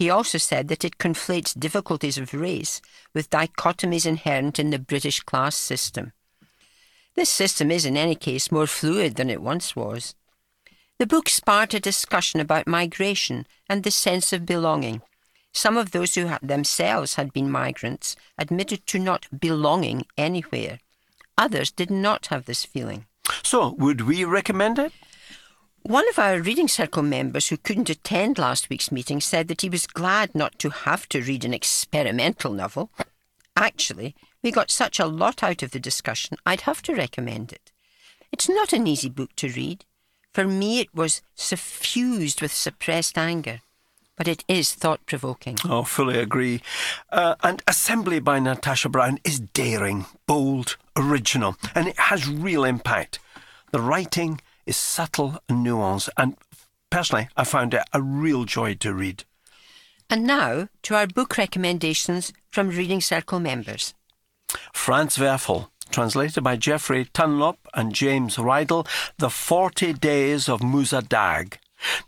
He 0.00 0.08
also 0.08 0.38
said 0.38 0.68
that 0.68 0.82
it 0.82 0.96
conflates 0.96 1.52
difficulties 1.52 2.16
of 2.16 2.32
race 2.32 2.80
with 3.12 3.28
dichotomies 3.28 4.06
inherent 4.06 4.58
in 4.58 4.70
the 4.70 4.78
British 4.78 5.20
class 5.20 5.54
system. 5.54 6.14
This 7.16 7.28
system 7.28 7.70
is, 7.70 7.84
in 7.84 7.98
any 7.98 8.14
case, 8.14 8.50
more 8.50 8.66
fluid 8.66 9.16
than 9.16 9.28
it 9.28 9.42
once 9.42 9.76
was. 9.76 10.14
The 10.98 11.06
book 11.06 11.28
sparked 11.28 11.74
a 11.74 11.80
discussion 11.80 12.40
about 12.40 12.66
migration 12.66 13.46
and 13.68 13.84
the 13.84 13.90
sense 13.90 14.32
of 14.32 14.46
belonging. 14.46 15.02
Some 15.52 15.76
of 15.76 15.90
those 15.90 16.14
who 16.14 16.30
themselves 16.40 17.16
had 17.16 17.34
been 17.34 17.50
migrants 17.50 18.16
admitted 18.38 18.86
to 18.86 18.98
not 18.98 19.26
belonging 19.38 20.06
anywhere. 20.16 20.78
Others 21.36 21.72
did 21.72 21.90
not 21.90 22.28
have 22.28 22.46
this 22.46 22.64
feeling. 22.64 23.04
So, 23.42 23.74
would 23.76 24.00
we 24.00 24.24
recommend 24.24 24.78
it? 24.78 24.94
One 25.82 26.08
of 26.10 26.18
our 26.18 26.40
reading 26.40 26.68
circle 26.68 27.02
members 27.02 27.48
who 27.48 27.56
couldn't 27.56 27.88
attend 27.88 28.38
last 28.38 28.68
week's 28.68 28.92
meeting 28.92 29.20
said 29.20 29.48
that 29.48 29.62
he 29.62 29.70
was 29.70 29.86
glad 29.86 30.34
not 30.34 30.58
to 30.58 30.68
have 30.68 31.08
to 31.08 31.22
read 31.22 31.44
an 31.44 31.54
experimental 31.54 32.52
novel. 32.52 32.90
Actually, 33.56 34.14
we 34.42 34.50
got 34.50 34.70
such 34.70 35.00
a 35.00 35.06
lot 35.06 35.42
out 35.42 35.62
of 35.62 35.70
the 35.70 35.80
discussion, 35.80 36.36
I'd 36.44 36.62
have 36.62 36.82
to 36.82 36.94
recommend 36.94 37.52
it. 37.52 37.72
It's 38.30 38.48
not 38.48 38.72
an 38.72 38.86
easy 38.86 39.08
book 39.08 39.34
to 39.36 39.48
read. 39.48 39.84
For 40.32 40.46
me, 40.46 40.80
it 40.80 40.94
was 40.94 41.22
suffused 41.34 42.42
with 42.42 42.52
suppressed 42.52 43.16
anger, 43.18 43.60
but 44.16 44.28
it 44.28 44.44
is 44.46 44.74
thought 44.74 45.04
provoking. 45.06 45.56
Oh, 45.64 45.82
fully 45.82 46.18
agree. 46.18 46.60
Uh, 47.10 47.34
and 47.42 47.62
Assembly 47.66 48.20
by 48.20 48.38
Natasha 48.38 48.90
Brown 48.90 49.18
is 49.24 49.40
daring, 49.40 50.04
bold, 50.26 50.76
original, 50.94 51.56
and 51.74 51.88
it 51.88 51.98
has 51.98 52.28
real 52.28 52.64
impact. 52.64 53.18
The 53.72 53.80
writing, 53.80 54.40
is 54.66 54.76
subtle 54.76 55.38
and 55.48 55.66
nuanced, 55.66 56.08
and 56.16 56.36
personally, 56.90 57.28
I 57.36 57.44
found 57.44 57.74
it 57.74 57.82
a 57.92 58.02
real 58.02 58.44
joy 58.44 58.74
to 58.76 58.94
read. 58.94 59.24
And 60.08 60.24
now 60.24 60.68
to 60.82 60.94
our 60.96 61.06
book 61.06 61.38
recommendations 61.38 62.32
from 62.50 62.70
Reading 62.70 63.00
Circle 63.00 63.40
members. 63.40 63.94
Franz 64.72 65.16
Werfel, 65.16 65.68
translated 65.90 66.42
by 66.42 66.56
Geoffrey 66.56 67.08
Dunlop 67.12 67.58
and 67.74 67.94
James 67.94 68.36
Reidel, 68.36 68.86
The 69.18 69.30
Forty 69.30 69.92
Days 69.92 70.48
of 70.48 70.62
Musa 70.62 71.02
Dagh. 71.02 71.58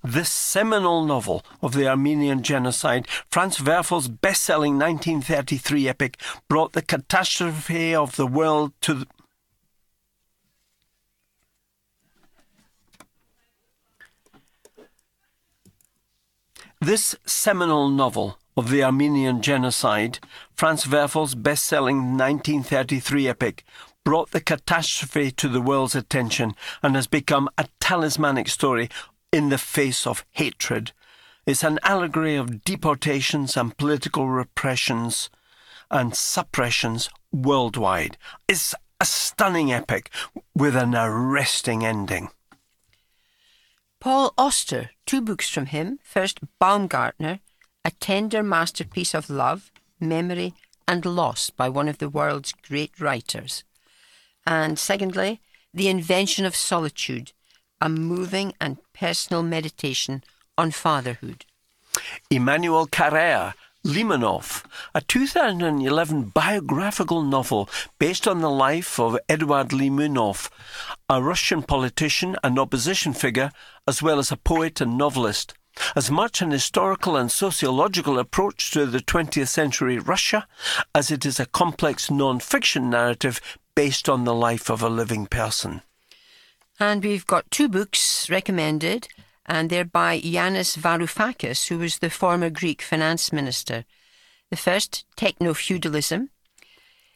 This 0.04 0.30
seminal 0.30 1.04
novel 1.04 1.44
of 1.62 1.72
the 1.72 1.88
Armenian 1.88 2.42
genocide, 2.42 3.08
Franz 3.30 3.58
Werfel's 3.58 4.08
best 4.08 4.42
selling 4.42 4.78
1933 4.78 5.88
epic, 5.88 6.20
brought 6.48 6.72
the 6.72 6.82
catastrophe 6.82 7.94
of 7.94 8.16
the 8.16 8.26
world 8.26 8.72
to 8.82 9.06
This 16.82 17.14
seminal 17.24 17.88
novel 17.88 18.40
of 18.56 18.68
the 18.68 18.82
Armenian 18.82 19.40
genocide, 19.40 20.18
Franz 20.56 20.84
Werfel's 20.84 21.36
best 21.36 21.64
selling 21.64 22.18
1933 22.18 23.28
epic, 23.28 23.64
brought 24.02 24.32
the 24.32 24.40
catastrophe 24.40 25.30
to 25.30 25.48
the 25.48 25.60
world's 25.60 25.94
attention 25.94 26.56
and 26.82 26.96
has 26.96 27.06
become 27.06 27.48
a 27.56 27.68
talismanic 27.78 28.48
story 28.48 28.88
in 29.32 29.48
the 29.48 29.58
face 29.58 30.08
of 30.08 30.24
hatred. 30.32 30.90
It's 31.46 31.62
an 31.62 31.78
allegory 31.84 32.34
of 32.34 32.64
deportations 32.64 33.56
and 33.56 33.78
political 33.78 34.28
repressions 34.28 35.30
and 35.88 36.16
suppressions 36.16 37.08
worldwide. 37.30 38.18
It's 38.48 38.74
A 39.00 39.04
stunning 39.04 39.72
epic 39.72 40.10
with 40.52 40.74
an 40.74 40.96
arresting 40.96 41.86
ending. 41.86 42.30
Paul 44.02 44.34
Auster, 44.36 44.90
two 45.06 45.20
books 45.20 45.48
from 45.48 45.66
him. 45.66 46.00
First, 46.02 46.40
Baumgartner, 46.58 47.38
a 47.84 47.92
tender 48.00 48.42
masterpiece 48.42 49.14
of 49.14 49.30
love, 49.30 49.70
memory, 50.00 50.54
and 50.88 51.06
loss 51.06 51.50
by 51.50 51.68
one 51.68 51.86
of 51.86 51.98
the 51.98 52.08
world's 52.08 52.52
great 52.52 52.98
writers. 52.98 53.62
And 54.44 54.76
secondly, 54.76 55.40
The 55.72 55.86
Invention 55.86 56.44
of 56.44 56.56
Solitude, 56.56 57.30
a 57.80 57.88
moving 57.88 58.54
and 58.60 58.78
personal 58.92 59.44
meditation 59.44 60.24
on 60.58 60.72
fatherhood. 60.72 61.46
Emmanuel 62.28 62.88
Carrère, 62.88 63.54
Limonov, 63.84 64.64
a 64.94 65.00
2011 65.00 66.24
biographical 66.26 67.22
novel 67.22 67.68
based 67.98 68.28
on 68.28 68.40
the 68.40 68.50
life 68.50 69.00
of 69.00 69.18
Eduard 69.28 69.70
Limonov, 69.70 70.50
a 71.08 71.20
Russian 71.20 71.64
politician 71.64 72.36
and 72.44 72.60
opposition 72.60 73.12
figure, 73.12 73.50
as 73.88 74.00
well 74.00 74.20
as 74.20 74.30
a 74.30 74.36
poet 74.36 74.80
and 74.80 74.96
novelist. 74.96 75.54
As 75.96 76.10
much 76.10 76.40
an 76.40 76.52
historical 76.52 77.16
and 77.16 77.32
sociological 77.32 78.20
approach 78.20 78.70
to 78.70 78.86
the 78.86 79.00
20th 79.00 79.48
century 79.48 79.98
Russia 79.98 80.46
as 80.94 81.10
it 81.10 81.26
is 81.26 81.40
a 81.40 81.46
complex 81.46 82.10
non 82.10 82.38
fiction 82.38 82.88
narrative 82.88 83.40
based 83.74 84.08
on 84.08 84.24
the 84.24 84.34
life 84.34 84.70
of 84.70 84.82
a 84.82 84.88
living 84.88 85.26
person. 85.26 85.82
And 86.78 87.02
we've 87.02 87.26
got 87.26 87.50
two 87.50 87.68
books 87.68 88.30
recommended, 88.30 89.08
and 89.52 89.68
they're 89.68 89.84
Yanis 89.84 90.78
Varoufakis, 90.78 91.68
who 91.68 91.76
was 91.76 91.98
the 91.98 92.08
former 92.08 92.48
Greek 92.48 92.80
finance 92.80 93.34
minister. 93.34 93.84
The 94.50 94.56
first, 94.56 95.04
Techno 95.14 95.52
Feudalism. 95.52 96.30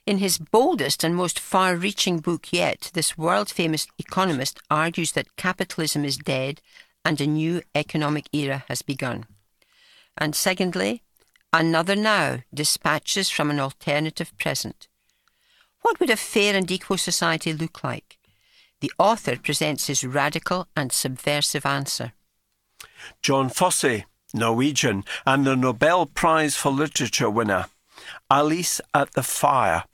In 0.05 0.19
his 0.19 0.37
boldest 0.37 1.03
and 1.03 1.17
most 1.17 1.41
far 1.41 1.77
reaching 1.77 2.19
book 2.19 2.53
yet, 2.53 2.91
this 2.93 3.17
world 3.17 3.49
famous 3.49 3.87
economist 3.99 4.61
argues 4.71 5.13
that 5.13 5.35
capitalism 5.37 6.05
is 6.05 6.19
dead 6.19 6.61
and 7.07 7.19
a 7.23 7.27
new 7.27 7.63
economic 7.75 8.29
era 8.35 8.65
has 8.69 8.83
begun. 8.83 9.25
And 10.19 10.37
secondly, 10.37 11.03
Another 11.55 11.97
Now 11.97 12.41
Dispatches 12.53 13.31
from 13.31 13.49
an 13.49 13.59
Alternative 13.59 14.31
Present. 14.37 14.89
What 15.81 15.99
would 16.01 16.11
a 16.11 16.17
fair 16.17 16.55
and 16.55 16.71
equal 16.71 16.99
society 16.99 17.55
look 17.55 17.83
like? 17.83 18.19
The 18.81 18.93
author 18.99 19.39
presents 19.39 19.87
his 19.87 20.05
radical 20.05 20.69
and 20.77 20.93
subversive 20.93 21.65
answer. 21.65 22.13
Jon 23.23 23.49
Fosse, 23.49 24.05
Norwegian, 24.35 25.05
and 25.25 25.47
the 25.47 25.57
Nobel 25.57 26.07
Prize 26.07 26.57
for 26.57 26.71
Literature 26.71 27.31
winner. 27.31 27.67
Alice 28.31 28.81
at 28.95 29.13
the 29.13 29.23
Fire, 29.23 29.85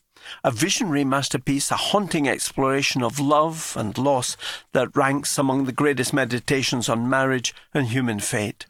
a 0.44 0.50
visionary 0.50 1.04
masterpiece, 1.04 1.70
a 1.70 1.76
haunting 1.76 2.28
exploration 2.28 3.02
of 3.02 3.20
love 3.20 3.74
and 3.76 3.96
loss 3.98 4.36
that 4.72 4.96
ranks 4.96 5.38
among 5.38 5.64
the 5.64 5.72
greatest 5.72 6.12
meditations 6.12 6.88
on 6.88 7.08
marriage 7.08 7.54
and 7.74 7.88
human 7.88 8.20
fate. 8.20 8.66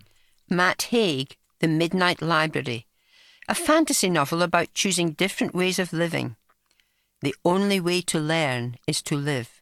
Matt 0.49 0.83
Haig, 0.91 1.37
The 1.61 1.69
Midnight 1.69 2.21
Library, 2.21 2.87
a 3.49 3.55
fantasy 3.55 4.11
novel 4.11 4.43
about 4.43 4.75
choosing 4.75 5.13
different 5.13 5.55
ways 5.55 5.79
of 5.79 5.93
living. 5.93 6.37
The 7.23 7.35
only 7.45 7.81
way 7.81 8.01
to 8.03 8.19
learn 8.19 8.77
is 8.87 9.01
to 9.03 9.17
live. 9.17 9.62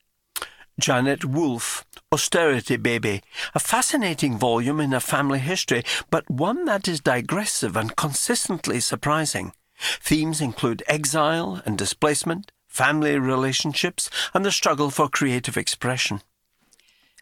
Janet 0.80 1.24
Wolff, 1.24 1.84
Austerity 2.10 2.76
Baby, 2.76 3.22
a 3.54 3.60
fascinating 3.60 4.38
volume 4.38 4.80
in 4.80 4.92
a 4.92 5.00
family 5.00 5.38
history, 5.38 5.84
but 6.10 6.28
one 6.30 6.64
that 6.64 6.88
is 6.88 7.00
digressive 7.00 7.76
and 7.76 7.94
consistently 7.94 8.80
surprising. 8.80 9.52
Themes 9.78 10.40
include 10.40 10.82
exile 10.88 11.62
and 11.64 11.76
displacement, 11.76 12.50
family 12.66 13.18
relationships, 13.18 14.08
and 14.32 14.44
the 14.44 14.50
struggle 14.50 14.90
for 14.90 15.08
creative 15.08 15.56
expression. 15.56 16.22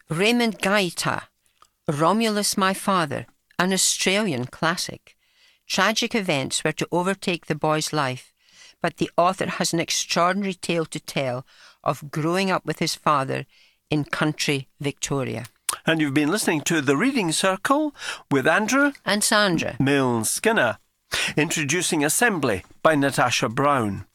Raymond 0.09 0.59
Gaita, 0.59 1.23
Romulus 1.87 2.57
My 2.57 2.73
Father, 2.73 3.27
an 3.59 3.73
Australian 3.73 4.45
classic. 4.45 5.15
Tragic 5.67 6.15
events 6.15 6.63
were 6.63 6.71
to 6.71 6.87
overtake 6.91 7.45
the 7.45 7.55
boy's 7.55 7.93
life, 7.93 8.33
but 8.81 8.97
the 8.97 9.11
author 9.17 9.47
has 9.47 9.73
an 9.73 9.79
extraordinary 9.79 10.53
tale 10.53 10.85
to 10.85 10.99
tell 10.99 11.45
of 11.83 12.11
growing 12.11 12.51
up 12.51 12.65
with 12.65 12.79
his 12.79 12.95
father 12.95 13.45
in 13.89 14.03
country 14.03 14.67
Victoria. 14.79 15.45
And 15.85 16.01
you've 16.01 16.13
been 16.13 16.31
listening 16.31 16.61
to 16.61 16.81
The 16.81 16.97
Reading 16.97 17.31
Circle 17.31 17.95
with 18.29 18.47
Andrew 18.47 18.93
And 19.05 19.23
Sandra. 19.23 19.75
Milne 19.79 20.25
Skinner, 20.25 20.77
introducing 21.37 22.03
Assembly 22.03 22.63
by 22.83 22.95
Natasha 22.95 23.49
Brown. 23.49 24.05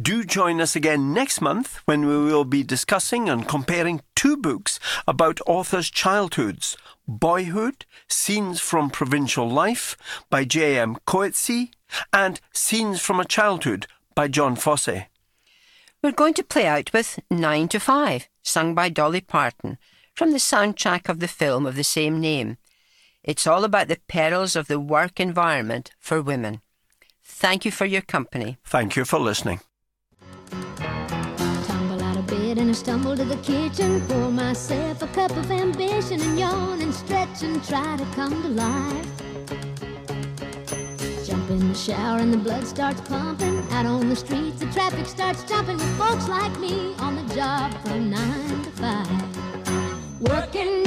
Do 0.00 0.24
join 0.24 0.60
us 0.60 0.74
again 0.74 1.12
next 1.12 1.40
month 1.40 1.80
when 1.84 2.06
we 2.06 2.16
will 2.16 2.44
be 2.44 2.62
discussing 2.62 3.28
and 3.28 3.46
comparing 3.46 4.00
two 4.14 4.36
books 4.36 4.80
about 5.06 5.40
authors' 5.46 5.90
childhoods 5.90 6.76
Boyhood, 7.06 7.86
Scenes 8.06 8.60
from 8.60 8.90
Provincial 8.90 9.48
Life 9.48 9.96
by 10.28 10.44
J.M. 10.44 10.96
Coetzee, 11.06 11.70
and 12.12 12.38
Scenes 12.52 13.00
from 13.00 13.18
a 13.18 13.24
Childhood 13.24 13.86
by 14.14 14.28
Jon 14.28 14.56
Fosse. 14.56 15.06
We're 16.00 16.12
going 16.12 16.34
to 16.34 16.44
play 16.44 16.64
out 16.64 16.92
with 16.92 17.18
Nine 17.28 17.66
to 17.68 17.80
Five, 17.80 18.28
sung 18.44 18.72
by 18.72 18.88
Dolly 18.88 19.20
Parton, 19.20 19.78
from 20.14 20.30
the 20.30 20.38
soundtrack 20.38 21.08
of 21.08 21.18
the 21.18 21.26
film 21.26 21.66
of 21.66 21.74
the 21.74 21.82
same 21.82 22.20
name. 22.20 22.56
It's 23.24 23.48
all 23.48 23.64
about 23.64 23.88
the 23.88 23.98
perils 24.06 24.54
of 24.54 24.68
the 24.68 24.78
work 24.78 25.18
environment 25.18 25.90
for 25.98 26.22
women. 26.22 26.60
Thank 27.24 27.64
you 27.64 27.72
for 27.72 27.84
your 27.84 28.02
company. 28.02 28.58
Thank 28.64 28.94
you 28.94 29.04
for 29.04 29.18
listening. 29.18 29.60
Tumble 31.66 32.02
out 32.02 32.16
of 32.16 32.26
bed 32.28 32.58
and 32.58 32.70
I 32.70 32.74
stumble 32.74 33.16
to 33.16 33.24
the 33.24 33.36
kitchen. 33.38 34.00
Pour 34.02 34.30
myself 34.30 35.02
a 35.02 35.08
cup 35.08 35.32
of 35.32 35.50
ambition 35.50 36.20
and 36.20 36.38
yawn 36.38 36.80
and 36.80 36.94
stretch 36.94 37.42
and 37.42 37.62
try 37.64 37.96
to 37.96 38.04
come 38.14 38.40
to 38.42 38.48
life 38.48 39.27
the 41.68 41.74
shower 41.74 42.18
and 42.18 42.32
the 42.32 42.38
blood 42.38 42.66
starts 42.66 43.00
pumping. 43.02 43.58
Out 43.72 43.84
on 43.84 44.08
the 44.08 44.16
streets, 44.16 44.60
the 44.60 44.66
traffic 44.66 45.06
starts 45.06 45.44
jumping 45.44 45.76
with 45.76 45.98
folks 45.98 46.28
like 46.28 46.58
me 46.58 46.94
on 46.98 47.14
the 47.16 47.34
job 47.34 47.72
from 47.82 48.10
nine 48.10 48.62
to 48.62 48.70
five. 48.70 50.20
Working 50.20 50.77